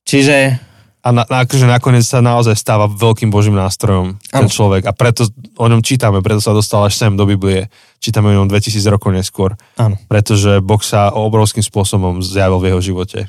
[0.09, 0.70] Čiže
[1.01, 4.53] A na, akože nakoniec sa naozaj stáva veľkým božím nástrojom ten Áno.
[4.53, 5.25] človek a preto
[5.57, 7.73] o ňom čítame, preto sa dostal až sem do Biblie.
[8.05, 12.81] Čítame o ňom 2000 rokov neskôr, áno, pretože Boh sa obrovským spôsobom zjavil v jeho
[12.85, 13.21] živote.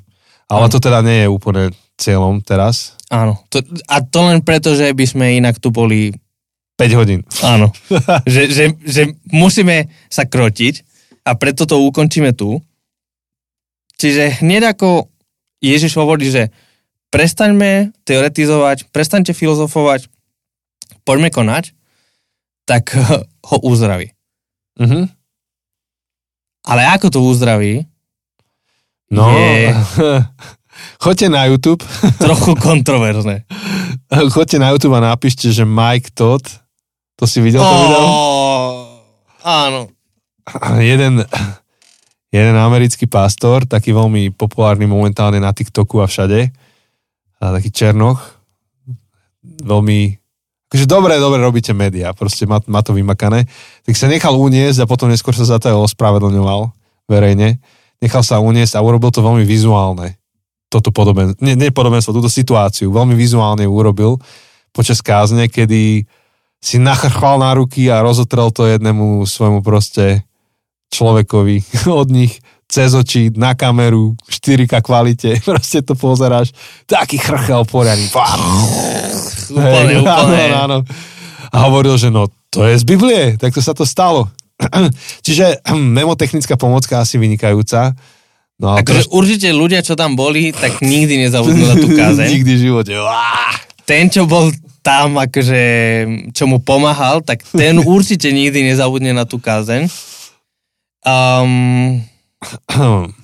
[0.52, 0.74] Ale Áno.
[0.76, 3.00] to teda nie je úplne cieľom teraz.
[3.08, 3.40] áno.
[3.56, 6.12] To, a to len preto, že by sme inak tu boli
[6.76, 7.24] 5 hodín.
[7.40, 7.72] Áno.
[8.28, 10.84] že, že, že musíme sa krotiť
[11.24, 12.60] a preto to ukončíme tu.
[13.96, 15.08] Čiže hneď ako
[15.62, 16.50] Ježiš hovorí, že
[17.12, 20.08] prestaňme teoretizovať, prestaňte filozofovať,
[21.04, 21.76] poďme konať,
[22.66, 22.96] tak
[23.46, 24.16] ho uzdraví.
[24.80, 25.06] Uh-huh.
[26.66, 27.92] Ale ako to uzdraví,
[29.12, 29.76] No, Je.
[31.04, 31.84] choďte na YouTube,
[32.24, 33.44] trochu kontroverzné.
[34.32, 36.48] choďte na YouTube a napíšte, že Mike Todd,
[37.20, 38.02] to si videl to video?
[38.08, 39.04] Oh,
[39.44, 39.92] áno.
[40.80, 41.28] jeden,
[42.32, 46.48] jeden americký pastor, taký veľmi populárny momentálne na TikToku a všade,
[47.42, 48.22] a taký Černoch,
[49.66, 50.00] veľmi,
[50.70, 53.50] akože dobre, dobre robíte médiá, proste má, má to vymakané,
[53.82, 56.70] tak sa nechal uniesť a potom neskôr sa za to ospravedlňoval
[57.10, 57.58] verejne,
[57.98, 60.22] nechal sa uniesť a urobil to veľmi vizuálne,
[60.70, 64.22] toto podobenstvo, nie, nie podobenstvo, túto situáciu, veľmi vizuálne urobil
[64.70, 66.06] počas kázne, kedy
[66.62, 70.22] si nachrchval na ruky a rozotrel to jednému svojmu proste
[70.94, 71.66] človekovi
[72.02, 72.38] od nich
[72.72, 76.56] cez oči, na kameru, 4K kvalite, proste to pozeráš,
[76.88, 78.08] taký chrchel poriadny.
[78.08, 80.44] Úplne, Hej, úplne.
[80.48, 80.78] Áno, áno.
[81.52, 84.32] A hovoril, že no, to je z Biblie, tak to sa to stalo.
[85.28, 85.60] Čiže
[86.00, 87.92] memotechnická pomocka asi vynikajúca.
[88.62, 92.30] No, Akože určite ľudia, čo tam boli, tak nikdy nezabudnú na tú kázeň.
[92.30, 92.94] Nikdy v živote.
[92.96, 93.52] Uá!
[93.92, 95.62] ten, čo bol tam, akože,
[96.32, 99.92] čo mu pomáhal, tak ten určite nikdy nezabudne na tú kázeň.
[101.04, 102.00] Um,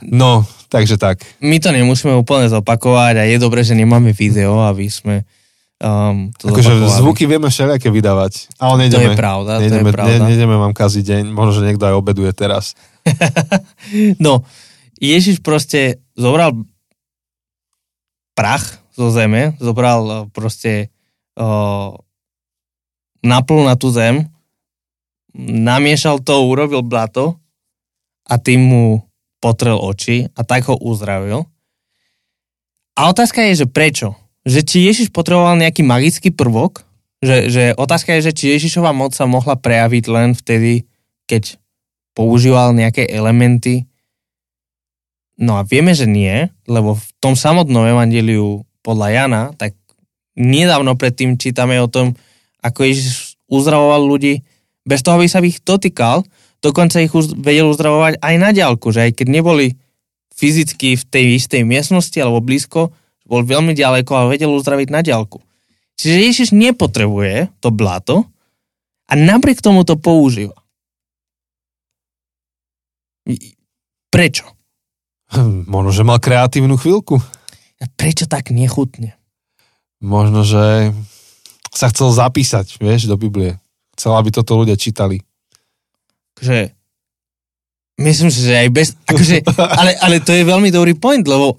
[0.00, 1.20] No, takže tak.
[1.44, 5.28] my to nemusíme úplne zopakovať a je dobré, že nemáme video, aby sme
[5.82, 9.12] um, to Akože zvuky vieme všelijaké vydávať, ale To nejdeme.
[9.12, 10.12] je pravda, to je nejdeme, pravda.
[10.24, 12.72] Ne, nejdeme vám každý deň, možno, že niekto aj obeduje teraz.
[14.20, 14.44] No,
[15.00, 16.52] Ježiš proste zobral
[18.36, 20.92] prach zo zeme, zobral uh, proste
[21.36, 21.92] uh,
[23.20, 24.28] naplul na tú zem,
[25.36, 27.40] namiešal to, urobil blato
[28.30, 28.84] a tým mu
[29.42, 31.50] potrel oči a tak ho uzdravil.
[32.94, 34.14] A otázka je, že prečo?
[34.46, 36.86] Že či Ježiš potreboval nejaký magický prvok?
[37.20, 40.86] Že, že otázka je, že či Ježišova moc sa mohla prejaviť len vtedy,
[41.26, 41.58] keď
[42.14, 43.88] používal nejaké elementy.
[45.40, 49.76] No a vieme, že nie, lebo v tom samotnom evaneliu podľa Jana, tak
[50.36, 52.16] nedávno predtým čítame o tom,
[52.60, 54.44] ako Ježiš uzdravoval ľudí
[54.84, 56.24] bez toho, aby sa ich dotýkal,
[56.60, 59.66] dokonca ich uz- vedel uzdravovať aj na diálku, že aj keď neboli
[60.32, 62.92] fyzicky v tej istej miestnosti alebo blízko,
[63.28, 65.38] bol veľmi ďaleko a vedel uzdraviť na diálku.
[66.00, 68.24] Čiže Ježiš nepotrebuje to blato
[69.04, 70.56] a napriek tomu to používa.
[74.10, 74.48] Prečo?
[75.30, 77.22] Hm, Možno, že mal kreatívnu chvíľku.
[77.94, 79.14] Prečo tak nechutne?
[80.00, 80.90] Možno, že
[81.70, 83.60] sa chcel zapísať, vieš, do Biblie.
[83.94, 85.22] Chcel, aby toto ľudia čítali.
[86.40, 86.72] Že
[88.00, 88.88] myslím si, že aj bez...
[89.06, 89.44] Akože,
[89.80, 91.56] ale, ale to je veľmi dobrý point, lebo,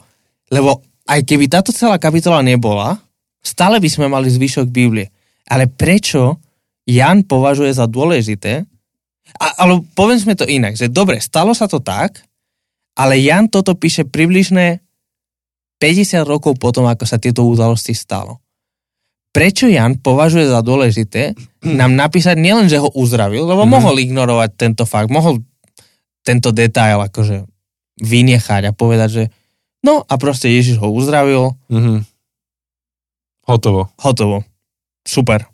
[0.50, 2.98] lebo aj keby táto celá kapitola nebola,
[3.42, 5.10] stále by sme mali zvyšok Biblie.
[5.50, 6.42] Ale prečo
[6.86, 8.66] Jan považuje za dôležité,
[9.38, 12.26] a, ale povedzme to inak, že dobre, stalo sa to tak,
[12.98, 14.84] ale Jan toto píše približne
[15.82, 18.38] 50 rokov potom, ako sa tieto udalosti stalo.
[19.32, 21.32] Prečo Jan považuje za dôležité
[21.64, 23.76] nám napísať nielen, že ho uzdravil, lebo mm-hmm.
[23.80, 25.40] mohol ignorovať tento fakt, mohol
[26.26, 27.48] tento detail akože
[28.02, 29.24] vynechať a povedať, že
[29.86, 31.54] no a proste Ježiš ho uzdravil.
[31.70, 31.98] Mm-hmm.
[33.48, 33.90] Hotovo.
[34.02, 34.44] Hotovo.
[35.06, 35.46] Super.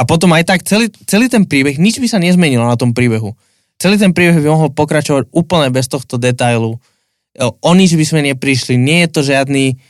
[0.00, 3.36] A potom aj tak celý, celý ten príbeh, nič by sa nezmenilo na tom príbehu.
[3.76, 6.80] Celý ten príbeh by mohol pokračovať úplne bez tohto detailu.
[7.40, 8.80] O nič by sme neprišli.
[8.80, 9.80] Nie je to žiadny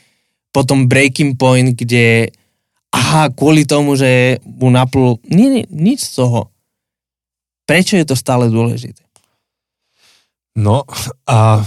[0.51, 2.31] potom breaking point, kde
[2.91, 5.17] aha, kvôli tomu, že mu naplul.
[5.27, 6.51] Nie, nie, nič z toho.
[7.65, 9.01] Prečo je to stále dôležité?
[10.51, 10.83] No
[11.23, 11.63] a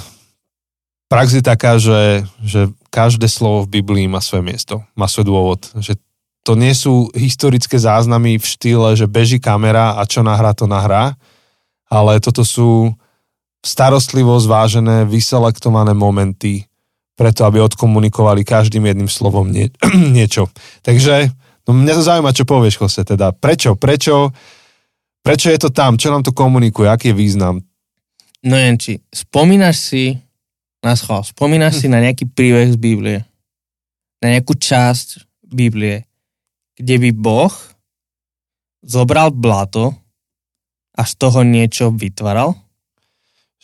[1.08, 5.60] prax je taká, že, že každé slovo v Biblii má svoje miesto, má svoj dôvod.
[5.80, 5.96] Že
[6.44, 11.16] to nie sú historické záznamy v štýle, že beží kamera a čo nahrá, to nahrá,
[11.88, 12.92] ale toto sú
[13.64, 16.68] starostlivo zvážené, vyselektované momenty,
[17.14, 19.70] preto aby odkomunikovali každým jedným slovom nie,
[20.16, 20.50] niečo.
[20.82, 21.30] Takže
[21.66, 24.34] no mňa to zaujíma, čo povieš, Jose, teda prečo, prečo,
[25.22, 27.62] prečo je to tam, čo nám to komunikuje, aký je význam?
[28.44, 30.04] No Jenči, spomínaš si
[30.84, 31.80] na schvál, spomínaš hm.
[31.80, 33.18] si na nejaký príbeh z Biblie,
[34.20, 36.04] na nejakú časť Biblie,
[36.74, 37.54] kde by Boh
[38.84, 39.94] zobral blato
[40.94, 42.52] a z toho niečo vytváral?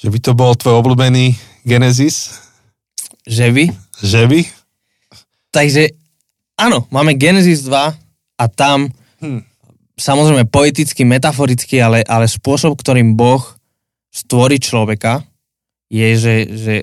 [0.00, 1.36] Že by to bol tvoj obľúbený
[1.68, 2.49] Genesis?
[3.28, 3.64] Že by?
[4.00, 4.40] Že by?
[5.50, 5.82] Takže
[6.56, 7.74] áno, máme Genesis 2
[8.40, 8.88] a tam
[9.20, 9.42] hm.
[9.98, 13.42] samozrejme poeticky, metaforicky, ale, ale spôsob, ktorým Boh
[14.10, 15.22] stvorí človeka,
[15.90, 16.74] je, že, že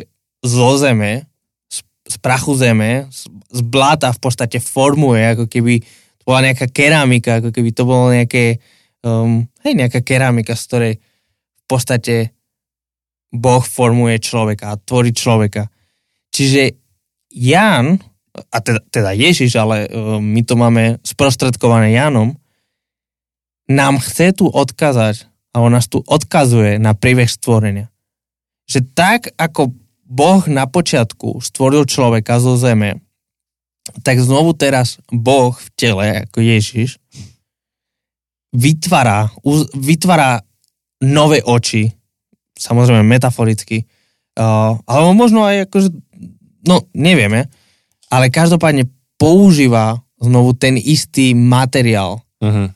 [0.44, 1.26] zo zeme,
[1.72, 5.80] z, z prachu zeme, z, z bláta v podstate formuje, ako keby
[6.20, 8.60] to bola nejaká keramika, ako keby to bolo nejaké,
[9.08, 12.36] um, hej, nejaká keramika, z ktorej v podstate
[13.32, 15.68] Boh formuje človeka a tvorí človeka.
[16.38, 16.78] Čiže
[17.34, 17.98] Ján,
[18.54, 22.38] a teda, teda Ježiš, ale uh, my to máme sprostredkované Jánom,
[23.66, 25.26] nám chce tu odkazať,
[25.58, 27.90] a on nás tu odkazuje na príbeh stvorenia.
[28.70, 29.74] Že tak, ako
[30.06, 33.02] Boh na počiatku stvoril človeka zo zeme,
[34.06, 37.02] tak znovu teraz Boh v tele, ako Ježiš,
[38.54, 39.34] vytvára,
[39.74, 40.46] vytvára
[41.02, 41.90] nové oči,
[42.56, 43.90] samozrejme metaforicky,
[44.38, 45.90] uh, alebo možno aj akože
[46.68, 47.48] no nevieme,
[48.12, 52.22] ale každopádne používa znovu ten istý materiál.
[52.44, 52.70] Uh-huh.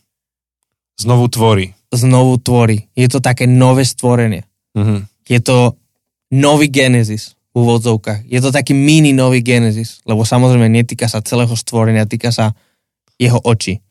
[0.98, 1.74] Znovu tvorí.
[1.92, 2.88] Znovu tvorí.
[2.96, 4.48] Je to také nové stvorenie.
[4.74, 5.04] Uh-huh.
[5.28, 5.76] Je to
[6.32, 8.32] nový Genesis v úvodzovkách.
[8.32, 12.56] Je to taký mini nový Genesis, lebo samozrejme netýka sa celého stvorenia, týka sa
[13.20, 13.84] jeho očí.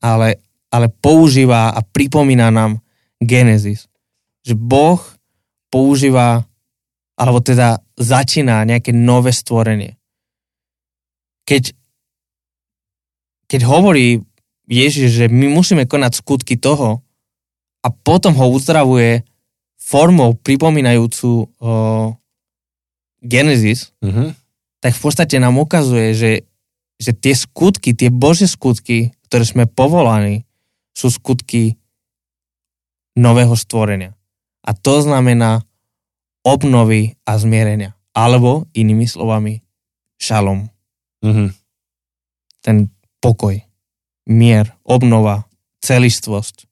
[0.00, 0.40] Ale,
[0.72, 2.80] ale používa a pripomína nám
[3.20, 3.86] Genesis.
[4.42, 5.00] Že Boh
[5.70, 6.42] používa
[7.16, 10.00] alebo teda začína nejaké nové stvorenie.
[11.44, 11.74] Keď,
[13.50, 14.22] keď hovorí
[14.70, 17.04] Ježiš, že my musíme konať skutky toho
[17.82, 19.26] a potom ho uzdravuje
[19.76, 21.46] formou pripomínajúcu o,
[23.18, 24.34] Genesis, mm-hmm.
[24.78, 26.32] tak v podstate nám ukazuje, že,
[26.98, 30.46] že tie skutky, tie Božie skutky, ktoré sme povolaní,
[30.94, 31.76] sú skutky
[33.18, 34.14] nového stvorenia.
[34.62, 35.66] A to znamená
[36.42, 37.94] obnovy a zmierenia.
[38.12, 39.62] Alebo inými slovami
[40.20, 40.68] šalom.
[41.24, 41.48] Mm-hmm.
[42.62, 42.76] Ten
[43.22, 43.56] pokoj,
[44.28, 45.46] mier, obnova,
[45.82, 46.66] celistvosť.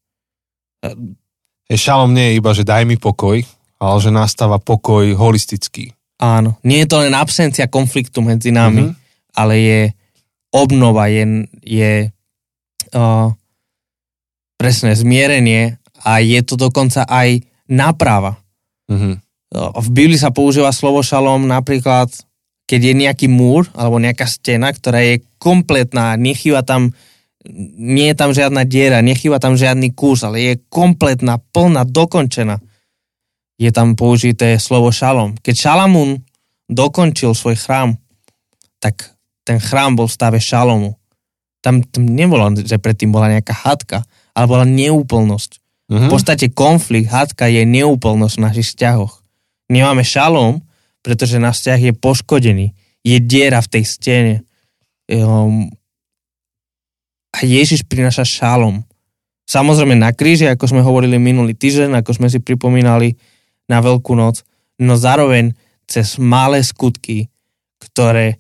[1.71, 3.43] Je šalom nie je iba, že daj mi pokoj,
[3.81, 5.95] ale že nastáva pokoj holistický.
[6.21, 9.33] Áno, nie je to len absencia konfliktu medzi nami, mm-hmm.
[9.41, 9.81] ale je
[10.53, 11.93] obnova, je, je
[12.93, 13.29] uh,
[14.61, 17.41] presne zmierenie a je to dokonca aj
[17.73, 18.37] náprava.
[18.93, 19.15] Mm-hmm.
[19.51, 22.07] V Biblii sa používa slovo šalom napríklad,
[22.71, 26.95] keď je nejaký múr alebo nejaká stena, ktorá je kompletná, nechýba tam,
[27.75, 32.63] nie je tam žiadna diera, nechýba tam žiadny kus, ale je kompletná, plná, dokončená.
[33.59, 35.35] Je tam použité slovo šalom.
[35.43, 36.23] Keď Šalamún
[36.71, 37.99] dokončil svoj chrám,
[38.79, 40.95] tak ten chrám bol v stave šalomu.
[41.61, 45.61] Tam, tam nebolo, že predtým bola nejaká hadka, ale bola neúplnosť.
[45.91, 46.09] Mm-hmm.
[46.09, 49.20] V podstate konflikt, hádka je neúplnosť v našich vzťahoch
[49.71, 50.59] nemáme šalom,
[51.01, 52.67] pretože náš vzťah je poškodený.
[53.07, 54.35] Je diera v tej stene.
[55.09, 55.71] Um,
[57.31, 58.83] a Ježiš prináša šalom.
[59.47, 63.19] Samozrejme na kríži, ako sme hovorili minulý týždeň, ako sme si pripomínali
[63.71, 64.43] na Veľkú noc,
[64.83, 65.55] no zároveň
[65.87, 67.31] cez malé skutky,
[67.79, 68.39] ktoré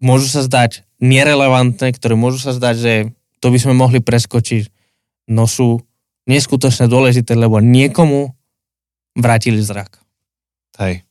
[0.00, 2.92] môžu sa zdať nerelevantné, ktoré môžu sa zdať, že
[3.40, 4.68] to by sme mohli preskočiť,
[5.32, 5.80] no sú
[6.24, 8.32] neskutočne dôležité, lebo niekomu
[9.16, 10.03] vrátili zrak.
[10.78, 11.06] Hej.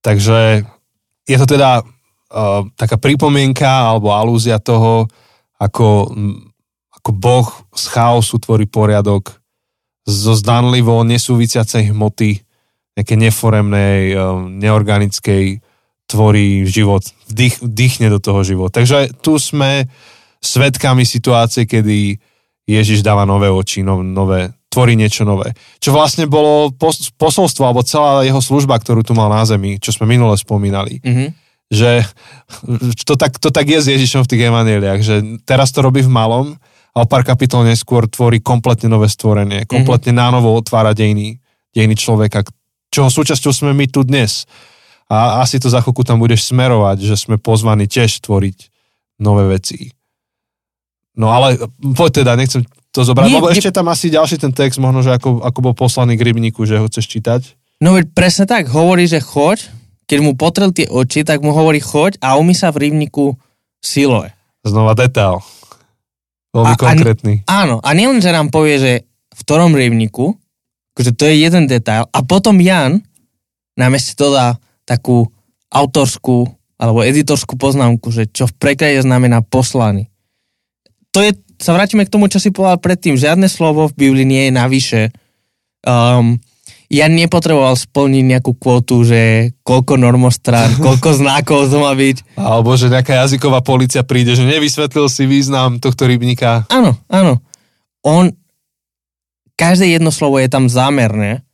[0.00, 0.64] Takže
[1.28, 5.04] je to teda uh, taká pripomienka alebo alúzia toho,
[5.60, 6.16] ako,
[6.96, 9.36] ako Boh z chaosu tvorí poriadok
[10.08, 12.40] zo zdanlivo nesúvisiacej hmoty,
[12.96, 15.60] nejaké neforemnej, uh, neorganickej
[16.10, 18.74] tvorí život, vdych, vdychne do toho život.
[18.74, 19.86] Takže tu sme
[20.42, 22.18] svetkami situácie, kedy
[22.66, 25.52] Ježiš dáva nové oči, no, nové, tvorí niečo nové.
[25.82, 29.90] Čo vlastne bolo pos, posolstvo, alebo celá jeho služba, ktorú tu mal na zemi, čo
[29.90, 31.02] sme minule spomínali.
[31.02, 31.28] Mm-hmm.
[31.74, 31.90] Že
[33.02, 36.10] to tak, to tak je s Ježišom v tých evaneliách, že teraz to robí v
[36.10, 36.54] malom
[36.94, 39.68] a o pár kapitol neskôr tvorí kompletne nové stvorenie, mhm.
[39.68, 40.30] kompletne mm-hmm.
[40.30, 41.42] nánovo otvára dejiny,
[41.74, 42.46] dejiny človeka,
[42.94, 44.46] čoho súčasťou sme my tu dnes.
[45.10, 48.70] A asi to za chvíľku tam budeš smerovať, že sme pozvaní tiež tvoriť
[49.18, 49.90] nové veci.
[51.18, 51.58] No ale
[51.98, 55.06] poď teda, nechcem to zobrať, nie, lebo nie, ešte tam asi ďalší ten text, možno,
[55.06, 57.40] že ako, ako bol poslaný k rybníku, že ho chceš čítať.
[57.80, 59.70] No veď presne tak, hovorí, že choď,
[60.10, 63.38] keď mu potrel tie oči, tak mu hovorí choď a umí sa v rybníku
[63.80, 64.34] Siloe.
[64.66, 65.40] Znova detail.
[66.50, 67.34] Veľmi konkrétny.
[67.46, 68.92] A, áno, a nielen, že nám povie, že
[69.30, 70.34] v ktorom rybníku,
[70.92, 73.00] akože to je jeden detail, a potom Jan
[73.78, 75.30] nám ešte to dá takú
[75.70, 80.10] autorskú alebo editorskú poznámku, že čo v preklade znamená poslaný
[81.10, 83.20] to je, sa vrátime k tomu, čo si povedal predtým.
[83.20, 85.00] Žiadne slovo v Biblii nie je navyše.
[85.84, 86.40] Um,
[86.90, 92.34] ja nepotreboval splniť nejakú kvotu, že koľko normostrán, koľko znakov to má byť.
[92.34, 96.66] Alebo že nejaká jazyková policia príde, že nevysvetlil si význam tohto rybníka.
[96.72, 97.38] Áno, áno.
[98.02, 98.32] On,
[99.54, 101.44] každé jedno slovo je tam zámerné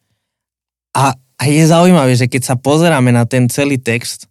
[0.94, 4.30] a, a je zaujímavé, že keď sa pozeráme na ten celý text,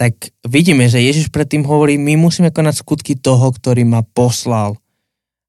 [0.00, 4.80] tak vidíme, že Ježiš predtým hovorí, my musíme konať skutky toho, ktorý ma poslal.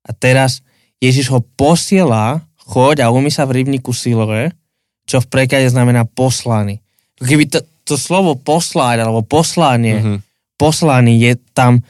[0.05, 0.65] A teraz
[1.01, 4.53] Ježiš ho posiela, choď a umí sa v rybníku Siloe,
[5.05, 6.81] čo v preklade znamená poslaný.
[7.17, 10.17] Keby to, to slovo poslať alebo poslanie, mm-hmm.
[10.57, 11.81] poslaný je tam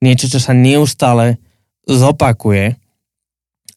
[0.00, 1.36] niečo, čo sa neustále
[1.84, 2.76] zopakuje.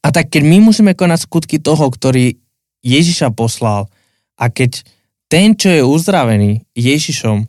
[0.03, 2.35] A tak keď my musíme konať skutky toho, ktorý
[2.83, 3.87] Ježiša poslal
[4.35, 4.83] a keď
[5.31, 7.47] ten, čo je uzdravený Ježišom,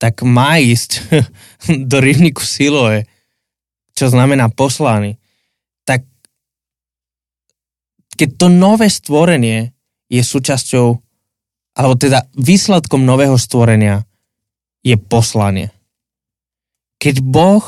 [0.00, 1.06] tak má ísť
[1.90, 3.06] do rybníku Siloe,
[3.92, 5.20] čo znamená poslaný,
[5.86, 6.02] tak
[8.22, 9.74] keď to nové stvorenie
[10.06, 10.94] je súčasťou,
[11.74, 14.06] alebo teda výsledkom nového stvorenia
[14.86, 15.74] je poslanie.
[17.02, 17.66] Keď Boh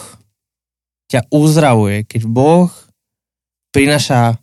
[1.11, 2.71] ťa uzdravuje, keď Boh
[3.75, 4.39] prinaša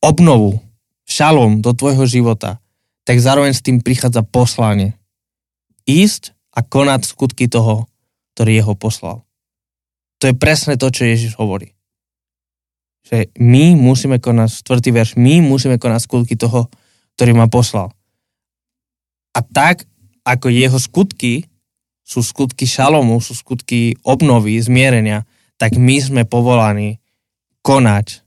[0.00, 0.64] obnovu,
[1.04, 2.64] šalom do tvojho života,
[3.04, 4.96] tak zároveň s tým prichádza poslanie
[5.84, 7.92] ísť a konať skutky toho,
[8.32, 9.20] ktorý jeho poslal.
[10.24, 11.76] To je presne to, čo Ježiš hovorí.
[13.06, 16.68] Že my musíme konať, štvrtý verš, my musíme konať skutky toho,
[17.16, 17.92] ktorý ma poslal.
[19.36, 19.86] A tak,
[20.26, 21.46] ako jeho skutky
[22.04, 25.22] sú skutky šalomu, sú skutky obnovy, zmierenia,
[25.54, 26.98] tak my sme povolaní
[27.62, 28.24] konať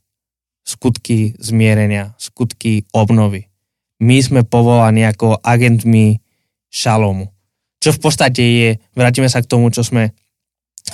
[0.64, 3.52] skutky zmierenia, skutky obnovy.
[4.00, 6.24] My sme povolaní ako agentmi
[6.72, 7.34] šalomu.
[7.84, 10.16] Čo v podstate je, vrátime sa k tomu, čo sme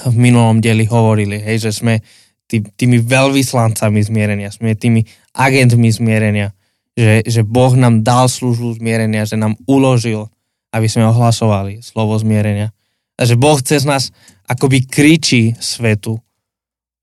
[0.09, 2.01] v minulom dieli hovorili, hej, že sme
[2.49, 5.05] tý, tými veľvyslancami zmierenia, tými
[5.37, 6.57] agentmi zmierenia,
[6.97, 10.27] že, že Boh nám dal službu zmierenia, že nám uložil,
[10.73, 12.73] aby sme ohlasovali slovo zmierenia.
[13.15, 14.09] A že Boh cez nás
[14.49, 16.17] akoby kričí svetu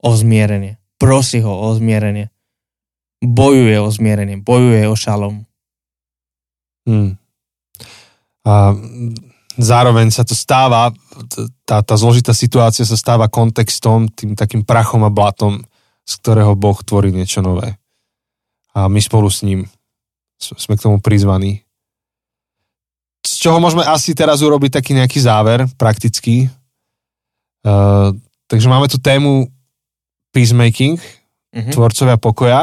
[0.02, 0.82] o zmierenie.
[0.98, 2.28] Prosí ho o zmierenie.
[3.22, 5.46] Bojuje o zmierenie, bojuje o šalom.
[6.84, 7.16] Hmm.
[8.46, 8.76] A
[9.56, 10.92] zároveň sa to stáva,
[11.64, 15.64] tá, tá zložitá situácia sa stáva kontextom, tým takým prachom a blatom,
[16.06, 17.74] z ktorého Boh tvorí niečo nové.
[18.76, 19.64] A my spolu s ním
[20.36, 21.64] sme k tomu prizvaní.
[23.24, 26.46] Z čoho môžeme asi teraz urobiť taký nejaký záver, praktický.
[27.66, 28.14] Uh,
[28.46, 29.50] takže máme tu tému
[30.30, 31.72] peacemaking, mm-hmm.
[31.72, 32.60] tvorcovia pokoja.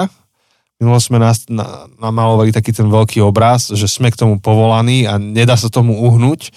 [0.78, 5.18] Minulo sme nás, na, namalovali taký ten veľký obraz, že sme k tomu povolaní a
[5.18, 6.54] nedá sa tomu uhnúť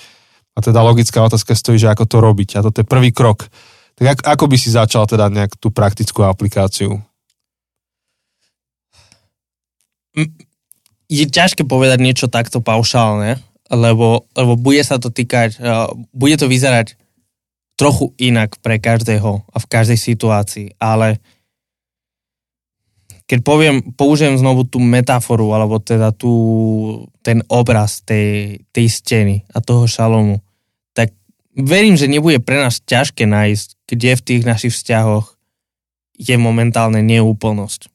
[0.57, 2.57] a teda logická otázka stojí, že ako to robiť.
[2.57, 3.45] A toto je prvý krok.
[3.97, 6.97] Tak ako by si začal teda nejak tú praktickú aplikáciu?
[11.13, 13.37] Je ťažké povedať niečo takto paušálne,
[13.69, 16.97] lebo, lebo bude sa to týkať, uh, bude to vyzerať
[17.77, 21.21] trochu inak pre každého a v každej situácii, ale
[23.27, 26.33] keď poviem, použijem znovu tú metaforu, alebo teda tú,
[27.27, 30.46] ten obraz tej, tej steny a toho šalomu,
[31.57, 35.35] verím, že nebude pre nás ťažké nájsť, kde v tých našich vzťahoch
[36.21, 37.89] je momentálne neúplnosť.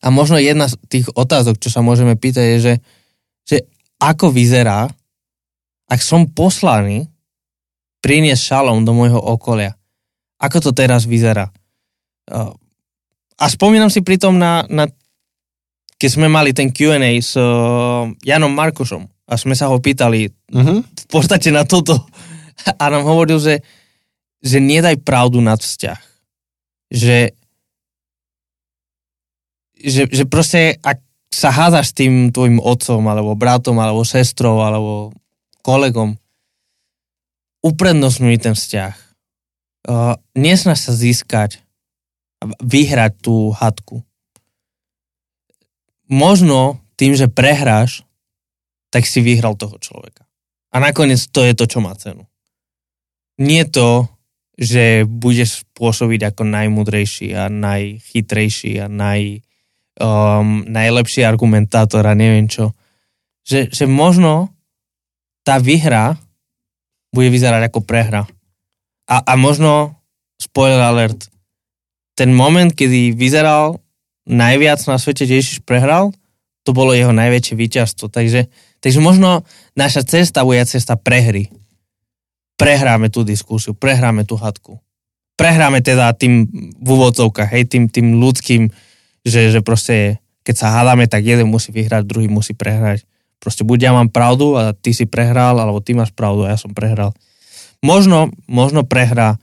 [0.00, 2.74] A možno jedna z tých otázok, čo sa môžeme pýtať, je, že,
[3.44, 3.56] že
[4.00, 4.88] ako vyzerá,
[5.92, 7.04] ak som poslaný
[8.00, 9.76] priniesť šalom do môjho okolia.
[10.40, 11.52] Ako to teraz vyzerá?
[13.36, 14.88] A spomínam si pritom na, na
[16.00, 17.36] keď sme mali ten Q&A s
[18.24, 20.80] Janom Markušom a sme sa ho pýtali uh-huh.
[20.80, 22.08] v podstate na toto
[22.80, 23.64] a nám hovoril, že,
[24.40, 26.00] že nedaj pravdu nad vzťah.
[26.90, 27.18] Že,
[29.78, 31.00] že, že proste ak
[31.30, 35.14] sa hádaš s tým tvojim otcom, alebo bratom, alebo sestrou, alebo
[35.62, 36.18] kolegom,
[37.62, 38.94] uprednostňuj ten vzťah.
[39.86, 41.62] Uh, nesnaž sa získať,
[42.60, 44.04] vyhrať tú hadku.
[46.10, 48.02] Možno tým, že prehráš,
[48.90, 50.26] tak si vyhral toho človeka.
[50.74, 52.26] A nakoniec to je to, čo má cenu.
[53.40, 54.06] Nie to,
[54.60, 59.40] že budeš pôsobiť ako najmudrejší a najchytrejší a naj,
[59.96, 62.76] um, najlepší argumentátor a neviem čo.
[63.48, 64.52] Že, že možno
[65.40, 66.20] tá výhra
[67.08, 68.28] bude vyzerať ako prehra.
[69.08, 69.96] A, a možno,
[70.36, 71.32] spoiler alert,
[72.12, 73.80] ten moment, kedy vyzeral
[74.28, 76.12] najviac na svete, že Ježiš prehral,
[76.62, 78.12] to bolo jeho najväčšie víťazstvo.
[78.12, 78.52] Takže,
[78.84, 81.48] takže možno naša cesta bude cesta prehry.
[82.60, 84.76] Prehráme tú diskusiu, prehráme tú hadku.
[85.40, 86.44] Prehráme teda tým
[86.76, 88.68] v úvodzovkách, hej, tým, tým ľudským,
[89.24, 93.04] že, že proste keď sa hádame, tak jeden musí vyhrať, druhý musí prehrať.
[93.40, 96.58] Proste buď ja mám pravdu a ty si prehral, alebo ty máš pravdu a ja
[96.60, 97.16] som prehral.
[97.80, 99.40] Možno, možno prehra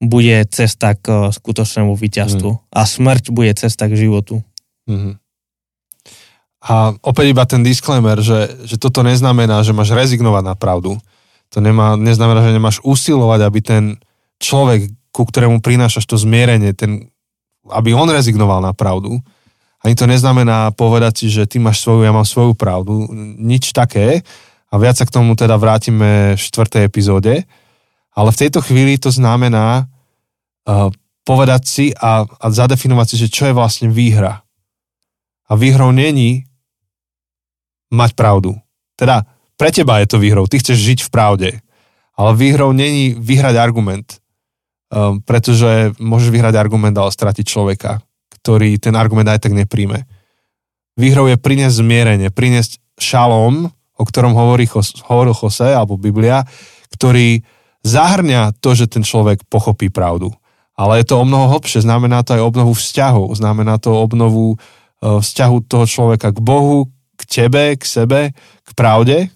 [0.00, 2.60] bude cesta k skutočnému víťazstvu mm.
[2.72, 4.44] a smrť bude cesta k životu.
[4.88, 5.16] Mm.
[6.60, 11.00] A opäť iba ten disclaimer, že, že toto neznamená, že máš rezignovať na pravdu.
[11.50, 13.84] To nemá, neznamená, že nemáš usilovať, aby ten
[14.38, 17.10] človek, ku ktorému prinášaš to zmierenie, ten,
[17.68, 19.18] aby on rezignoval na pravdu.
[19.80, 23.08] Ani to neznamená povedať si, že ty máš svoju, ja mám svoju pravdu.
[23.40, 24.22] Nič také.
[24.70, 27.48] A viac sa k tomu teda vrátime v štvrtej epizóde.
[28.14, 29.88] Ale v tejto chvíli to znamená
[30.68, 30.92] uh,
[31.24, 34.44] povedať si a, a zadefinovať si, že čo je vlastne výhra.
[35.50, 36.46] A výhrou není
[37.90, 38.54] mať pravdu.
[38.94, 39.26] Teda
[39.60, 41.50] pre teba je to výhrou, ty chceš žiť v pravde.
[42.16, 44.08] Ale výhrou není vyhrať argument.
[44.90, 48.00] Um, pretože môžeš vyhrať argument, ale stratiť človeka
[48.40, 50.08] ktorý ten argument aj tak nepríjme.
[50.96, 54.64] Výhrou je priniesť zmierenie, priniesť šalom, o ktorom hovorí,
[55.06, 56.44] hovoril Jose alebo Biblia,
[56.96, 57.44] ktorý
[57.84, 60.32] zahrňa to, že ten človek pochopí pravdu.
[60.76, 64.58] Ale je to o mnoho hlbšie, znamená to aj obnovu vzťahov, znamená to obnovu e,
[65.20, 66.88] vzťahu toho človeka k Bohu,
[67.20, 68.20] k tebe, k sebe,
[68.64, 69.28] k pravde.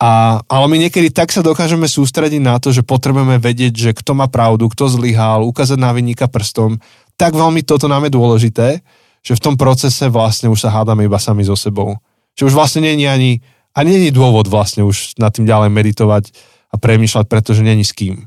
[0.00, 4.16] A, ale my niekedy tak sa dokážeme sústrediť na to, že potrebujeme vedieť, že kto
[4.16, 6.80] má pravdu, kto zlyhal, ukázať na vyníka prstom,
[7.20, 8.80] tak veľmi toto nám je dôležité,
[9.20, 12.00] že v tom procese vlastne už sa hádame iba sami so sebou.
[12.32, 13.44] Že už vlastne není ani,
[13.76, 16.32] ani není dôvod vlastne už nad tým ďalej meditovať
[16.72, 18.24] a premýšľať, pretože není s kým.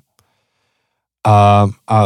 [1.26, 1.98] A, a,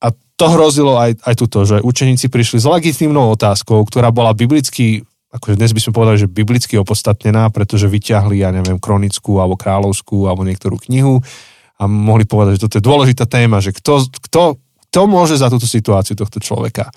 [0.00, 0.06] a
[0.40, 5.58] to hrozilo aj, aj tuto, že učeníci prišli s legitímnou otázkou, ktorá bola biblicky, akože
[5.58, 10.42] dnes by sme povedali, že biblicky opodstatnená, pretože vyťahli, ja neviem, kronickú alebo kráľovskú alebo
[10.42, 11.22] niektorú knihu
[11.80, 14.42] a mohli povedať, že toto je dôležitá téma, že kto, kto
[14.90, 16.90] kto môže za túto situáciu tohto človeka?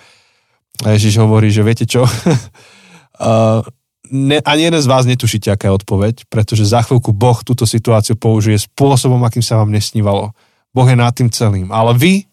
[0.81, 2.09] A Ježiš hovorí, že viete čo?
[2.09, 3.61] uh,
[4.09, 8.17] ne, ani jeden z vás netušíte, aká je odpoveď, pretože za chvíľku Boh túto situáciu
[8.17, 10.33] použije spôsobom, akým sa vám nesnívalo.
[10.73, 11.69] Boh je nad tým celým.
[11.69, 12.25] Ale vy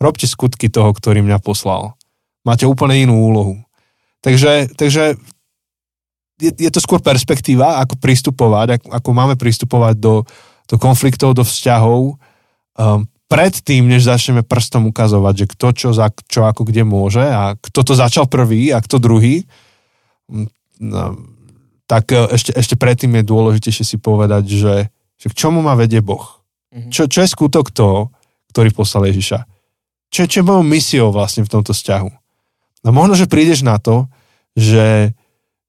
[0.00, 1.92] robte skutky toho, ktorý mňa poslal.
[2.40, 3.60] Máte úplne inú úlohu.
[4.24, 5.16] Takže, takže
[6.40, 10.14] je, je to skôr perspektíva, ako pristupovať, ako, ako máme pristupovať do,
[10.68, 12.20] do konfliktov, do vzťahov.
[12.76, 17.58] Um, predtým, než začneme prstom ukazovať, že kto čo, za, čo ako kde môže a
[17.58, 19.48] kto to začal prvý a kto druhý,
[20.78, 21.18] no,
[21.86, 24.74] tak e, ešte, ešte predtým je dôležitejšie si povedať, že,
[25.18, 26.42] že k čomu ma vedie Boh.
[26.74, 26.90] Mm-hmm.
[26.90, 28.14] Čo, čo je skutok toho,
[28.54, 29.46] ktorý poslal Ježiša?
[30.10, 32.25] Čo, čo je mojou misiou vlastne v tomto vzťahu?
[32.86, 34.06] No možno, že prídeš na to,
[34.54, 35.10] že,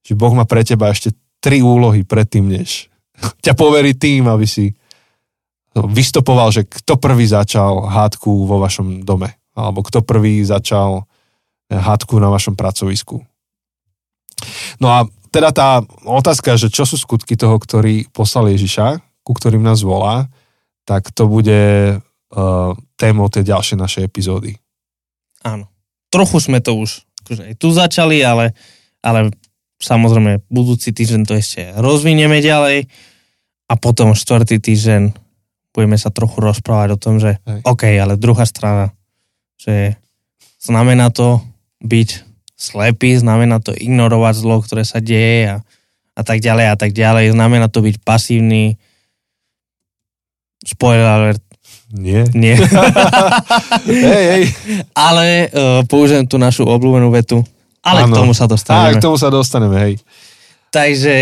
[0.06, 1.10] že Boh má pre teba ešte
[1.42, 2.86] tri úlohy predtým, než
[3.44, 4.70] ťa poverí tým, aby si
[5.74, 11.06] vystopoval, že kto prvý začal hádku vo vašom dome, alebo kto prvý začal
[11.70, 13.22] hádku na vašom pracovisku.
[14.78, 15.68] No a teda tá
[16.06, 20.30] otázka, že čo sú skutky toho, ktorý poslal Ježiša, ku ktorým nás volá,
[20.88, 24.56] tak to bude uh, témou tej ďalšej našej epizódy.
[25.44, 25.68] Áno.
[26.08, 28.56] Trochu sme to už akože aj tu začali, ale,
[29.04, 29.28] ale
[29.76, 32.88] samozrejme budúci týždeň to ešte rozvinieme ďalej
[33.68, 35.12] a potom štvrtý týždeň
[35.76, 37.60] budeme sa trochu rozprávať o tom, že Hej.
[37.68, 38.96] OK, ale druhá strana,
[39.60, 40.00] že
[40.56, 41.44] znamená to
[41.84, 42.24] byť
[42.58, 45.56] slepý, znamená to ignorovať zlo, ktoré sa deje a,
[46.16, 48.80] a tak ďalej a tak ďalej, znamená to byť pasívny.
[50.64, 51.44] Spoiler alert.
[51.88, 52.28] Nie.
[52.36, 52.60] Nie.
[53.88, 54.44] hej, hej.
[54.92, 57.40] Ale uh, použijem tú našu obľúbenú vetu.
[57.80, 58.12] Ale ano.
[58.12, 58.84] k tomu sa dostaneme.
[58.84, 59.94] Aj, k tomu sa dostaneme, hej.
[60.68, 61.12] Takže...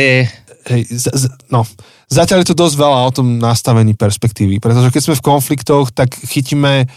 [0.67, 1.63] Hej, z, z, no,
[2.11, 6.11] zatiaľ je to dosť veľa o tom nastavení perspektívy, pretože keď sme v konfliktoch, tak
[6.11, 6.91] chytíme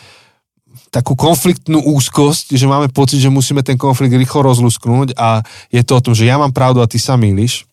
[0.90, 6.02] takú konfliktnú úzkosť, že máme pocit, že musíme ten konflikt rýchlo rozlusknúť a je to
[6.02, 7.69] o tom, že ja mám pravdu a ty sa milíš.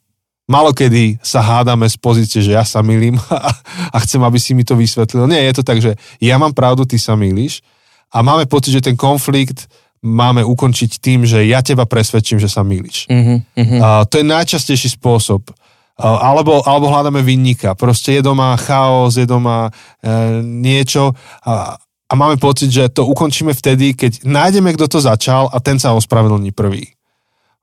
[0.47, 3.19] Malokedy sa hádame z pozície, že ja sa milím
[3.95, 5.27] a chcem, aby si mi to vysvetlil.
[5.27, 7.67] Nie, je to tak, že ja mám pravdu, ty sa milíš
[8.15, 9.67] a máme pocit, že ten konflikt
[10.07, 13.11] máme ukončiť tým, že ja teba presvedčím, že sa milíš.
[13.11, 13.81] Mm-hmm.
[13.83, 15.51] A to je najčastejší spôsob.
[15.97, 17.73] Alebo, alebo hľadáme vinníka.
[17.73, 19.73] Proste je doma chaos, je doma
[20.05, 25.49] e, niečo a, a máme pocit, že to ukončíme vtedy, keď nájdeme, kto to začal
[25.49, 26.93] a ten sa ospravedlní prvý.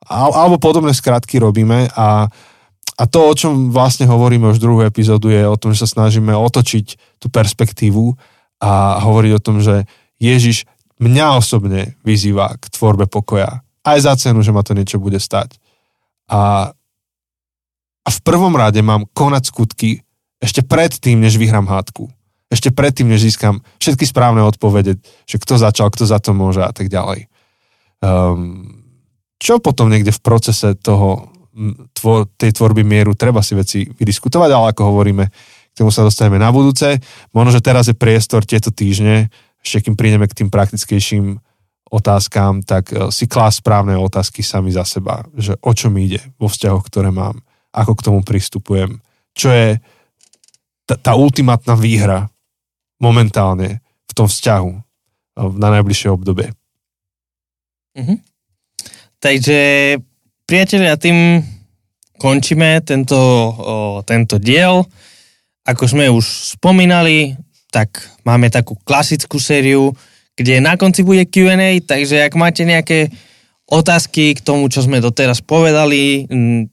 [0.10, 2.26] Alebo podobné skratky robíme a,
[2.94, 6.34] a to, o čom vlastne hovoríme už druhú epizódu, je o tom, že sa snažíme
[6.34, 8.14] otočiť tú perspektívu
[8.62, 9.90] a hovoriť o tom, že
[10.22, 10.70] Ježiš
[11.02, 13.66] mňa osobne vyzýva k tvorbe pokoja.
[13.84, 15.58] Aj za cenu, že ma to niečo bude stať.
[16.32, 16.72] A,
[18.06, 20.06] a v prvom rade mám konať skutky
[20.40, 22.08] ešte predtým, než vyhrám hádku
[22.54, 26.70] ešte predtým, než získam všetky správne odpovede, že kto začal, kto za to môže a
[26.70, 27.26] tak ďalej.
[28.06, 28.86] Um,
[29.42, 31.33] čo potom niekde v procese toho,
[31.94, 35.26] tvo, tej tvorby mieru treba si veci vydiskutovať, ale ako hovoríme,
[35.74, 37.02] k tomu sa dostaneme na budúce.
[37.34, 39.30] Možno, že teraz je priestor tieto týždne,
[39.64, 41.40] ešte kým prídeme k tým praktickejším
[41.94, 46.50] otázkám, tak e, si klás správne otázky sami za seba, že o čo ide vo
[46.50, 48.98] vzťahoch, ktoré mám, ako k tomu pristupujem,
[49.38, 49.78] čo je
[50.90, 52.30] tá, tá ultimátna výhra
[52.98, 54.72] momentálne v tom vzťahu
[55.58, 56.54] na najbližšie obdobie.
[57.98, 58.18] Mm-hmm.
[59.22, 59.60] Takže
[60.46, 61.42] priatelia, tým
[62.20, 63.54] končíme tento, o,
[64.08, 64.86] tento diel.
[65.64, 67.36] Ako sme už spomínali,
[67.72, 69.96] tak máme takú klasickú sériu,
[70.36, 73.14] kde na konci bude Q&A, takže ak máte nejaké
[73.70, 76.28] otázky k tomu, čo sme doteraz povedali,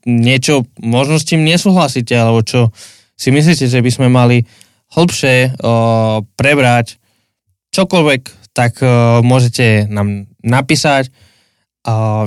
[0.04, 2.74] niečo, možno s tým nesúhlasíte, alebo čo
[3.14, 4.42] si myslíte, že by sme mali
[4.90, 6.98] hlbšie uh, prebrať
[7.70, 11.14] čokoľvek, tak uh, môžete nám napísať,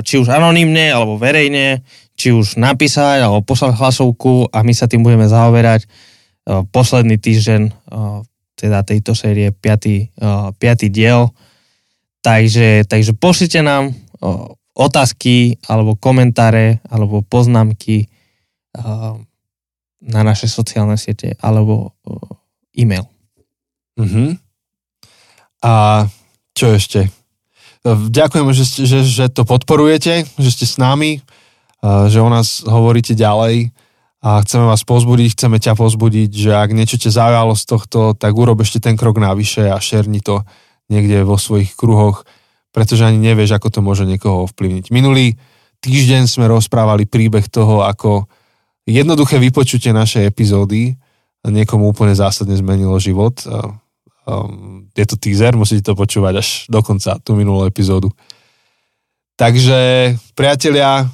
[0.01, 1.85] či už anonymne alebo verejne,
[2.17, 7.61] či už napísať alebo poslať hlasovku a my sa tým budeme zaoberať uh, posledný týždeň
[7.69, 8.25] uh,
[8.57, 11.29] teda tejto série, piatý, uh, piatý diel.
[12.23, 13.91] Takže, takže pošlite nám
[14.71, 18.07] otázky alebo komentáre alebo poznámky
[19.99, 21.91] na naše sociálne siete alebo
[22.71, 23.03] e-mail.
[23.99, 24.39] Uh-huh.
[25.61, 26.07] A
[26.55, 27.11] čo ešte?
[27.83, 31.19] Ďakujem, že, že, že to podporujete, že ste s nami,
[31.83, 33.75] že o nás hovoríte ďalej
[34.23, 38.31] a chceme vás pozbudiť, chceme ťa pozbudiť, že ak niečo ťa zaujalo z tohto, tak
[38.31, 40.47] urob ešte ten krok navyše a šerni to
[40.87, 42.23] niekde vo svojich kruhoch,
[42.71, 44.87] pretože ani nevieš, ako to môže niekoho ovplyvniť.
[44.87, 45.35] Minulý
[45.83, 48.31] týždeň sme rozprávali príbeh toho, ako
[48.87, 50.95] jednoduché vypočutie našej epizódy
[51.43, 53.43] niekomu úplne zásadne zmenilo život.
[54.93, 58.13] Je to teaser, musíte to počúvať až do konca, tú minulú epizódu.
[59.33, 61.09] Takže, priatelia,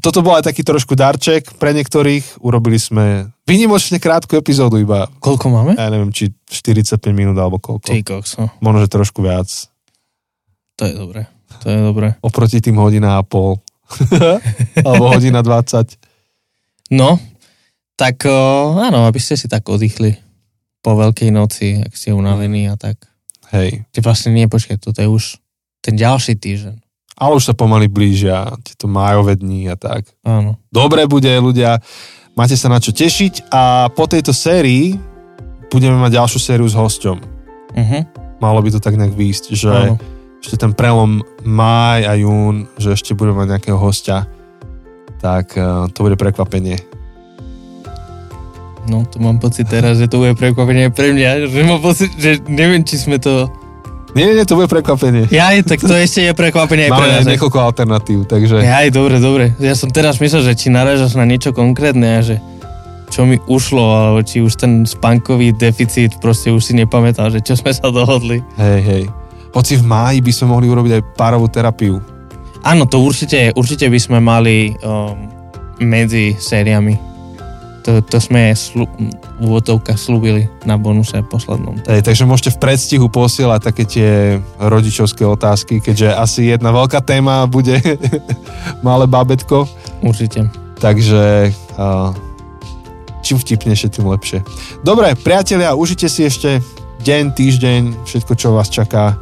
[0.00, 2.40] toto bol aj taký trošku darček pre niektorých.
[2.40, 5.06] Urobili sme vynimočne krátku epizódu iba.
[5.20, 5.72] Koľko máme?
[5.76, 7.92] Ja neviem, či 45 minút alebo koľko.
[8.40, 8.50] No.
[8.58, 9.46] Možno, že trošku viac.
[10.80, 11.28] To je dobré.
[11.62, 12.16] To je dobré.
[12.24, 13.60] Oproti tým hodina a pol.
[14.88, 16.00] alebo hodina 20.
[16.96, 17.20] No,
[17.94, 20.31] tak áno, aby ste si tak oddychli
[20.82, 22.98] po veľkej noci, ak ste unavení a tak.
[23.54, 23.86] Hej.
[23.94, 25.38] Ty vlastne nie, počkaj, toto je už
[25.78, 26.76] ten ďalší týždeň.
[27.16, 30.10] Ale už sa pomaly blížia tieto májové dní a tak.
[30.26, 30.58] Áno.
[30.74, 31.78] Dobre bude, ľudia.
[32.32, 34.96] Máte sa na čo tešiť a po tejto sérii
[35.68, 37.16] budeme mať ďalšiu sériu s hosťom.
[37.72, 38.02] Uh-huh.
[38.40, 39.96] Malo by to tak nejak výjsť, že Áno.
[40.40, 44.24] ešte ten prelom máj a jún, že ešte budeme mať nejakého hostia,
[45.20, 46.80] tak uh, to bude prekvapenie.
[48.90, 52.42] No, to mám pocit teraz, že to bude prekvapenie pre mňa, že mám pocit, že
[52.50, 53.46] neviem, či sme to...
[54.12, 55.30] Nie, nie, to bude prekvapenie.
[55.32, 57.22] Ja, tak to ešte je prekvapenie aj Máme pre nás.
[57.24, 58.60] Máme niekoľko alternatív, takže...
[58.60, 59.56] Ja, dobre, dobre.
[59.56, 62.36] Ja som teraz myslel, že či narážaš na niečo konkrétne a že
[63.08, 67.56] čo mi ušlo, alebo či už ten spánkový deficit, proste už si nepamätal, že čo
[67.56, 68.40] sme sa dohodli.
[68.56, 69.04] Hej, hej.
[69.52, 72.00] Hoci v máji by sme mohli urobiť aj párovú terapiu.
[72.64, 75.28] Áno, to určite, určite by sme mali um,
[75.80, 77.11] medzi sériami.
[77.82, 78.86] To, to sme slu,
[79.42, 79.46] v
[79.98, 81.82] slúbili na bonuse poslednom.
[81.82, 84.10] Hej, takže môžete v predstihu posielať také tie
[84.62, 87.82] rodičovské otázky, keďže asi jedna veľká téma bude
[88.86, 89.66] malé bábetko.
[89.98, 90.46] Určite.
[90.78, 91.50] Takže
[93.22, 94.42] čím vtipnejšie, tým lepšie.
[94.82, 96.58] Dobre, priatelia, užite si ešte
[97.02, 99.18] deň, týždeň, všetko, čo vás čaká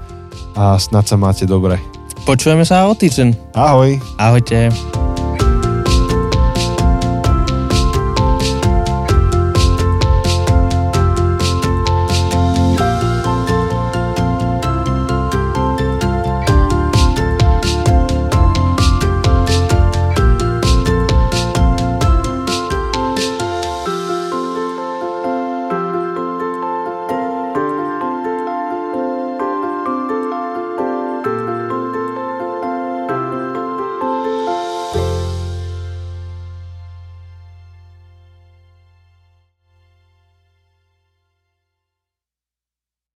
[0.56, 1.78] a snad sa máte dobre.
[2.24, 3.56] Počujeme sa o týždeň.
[3.56, 3.96] Ahoj.
[4.20, 5.09] Ahojte.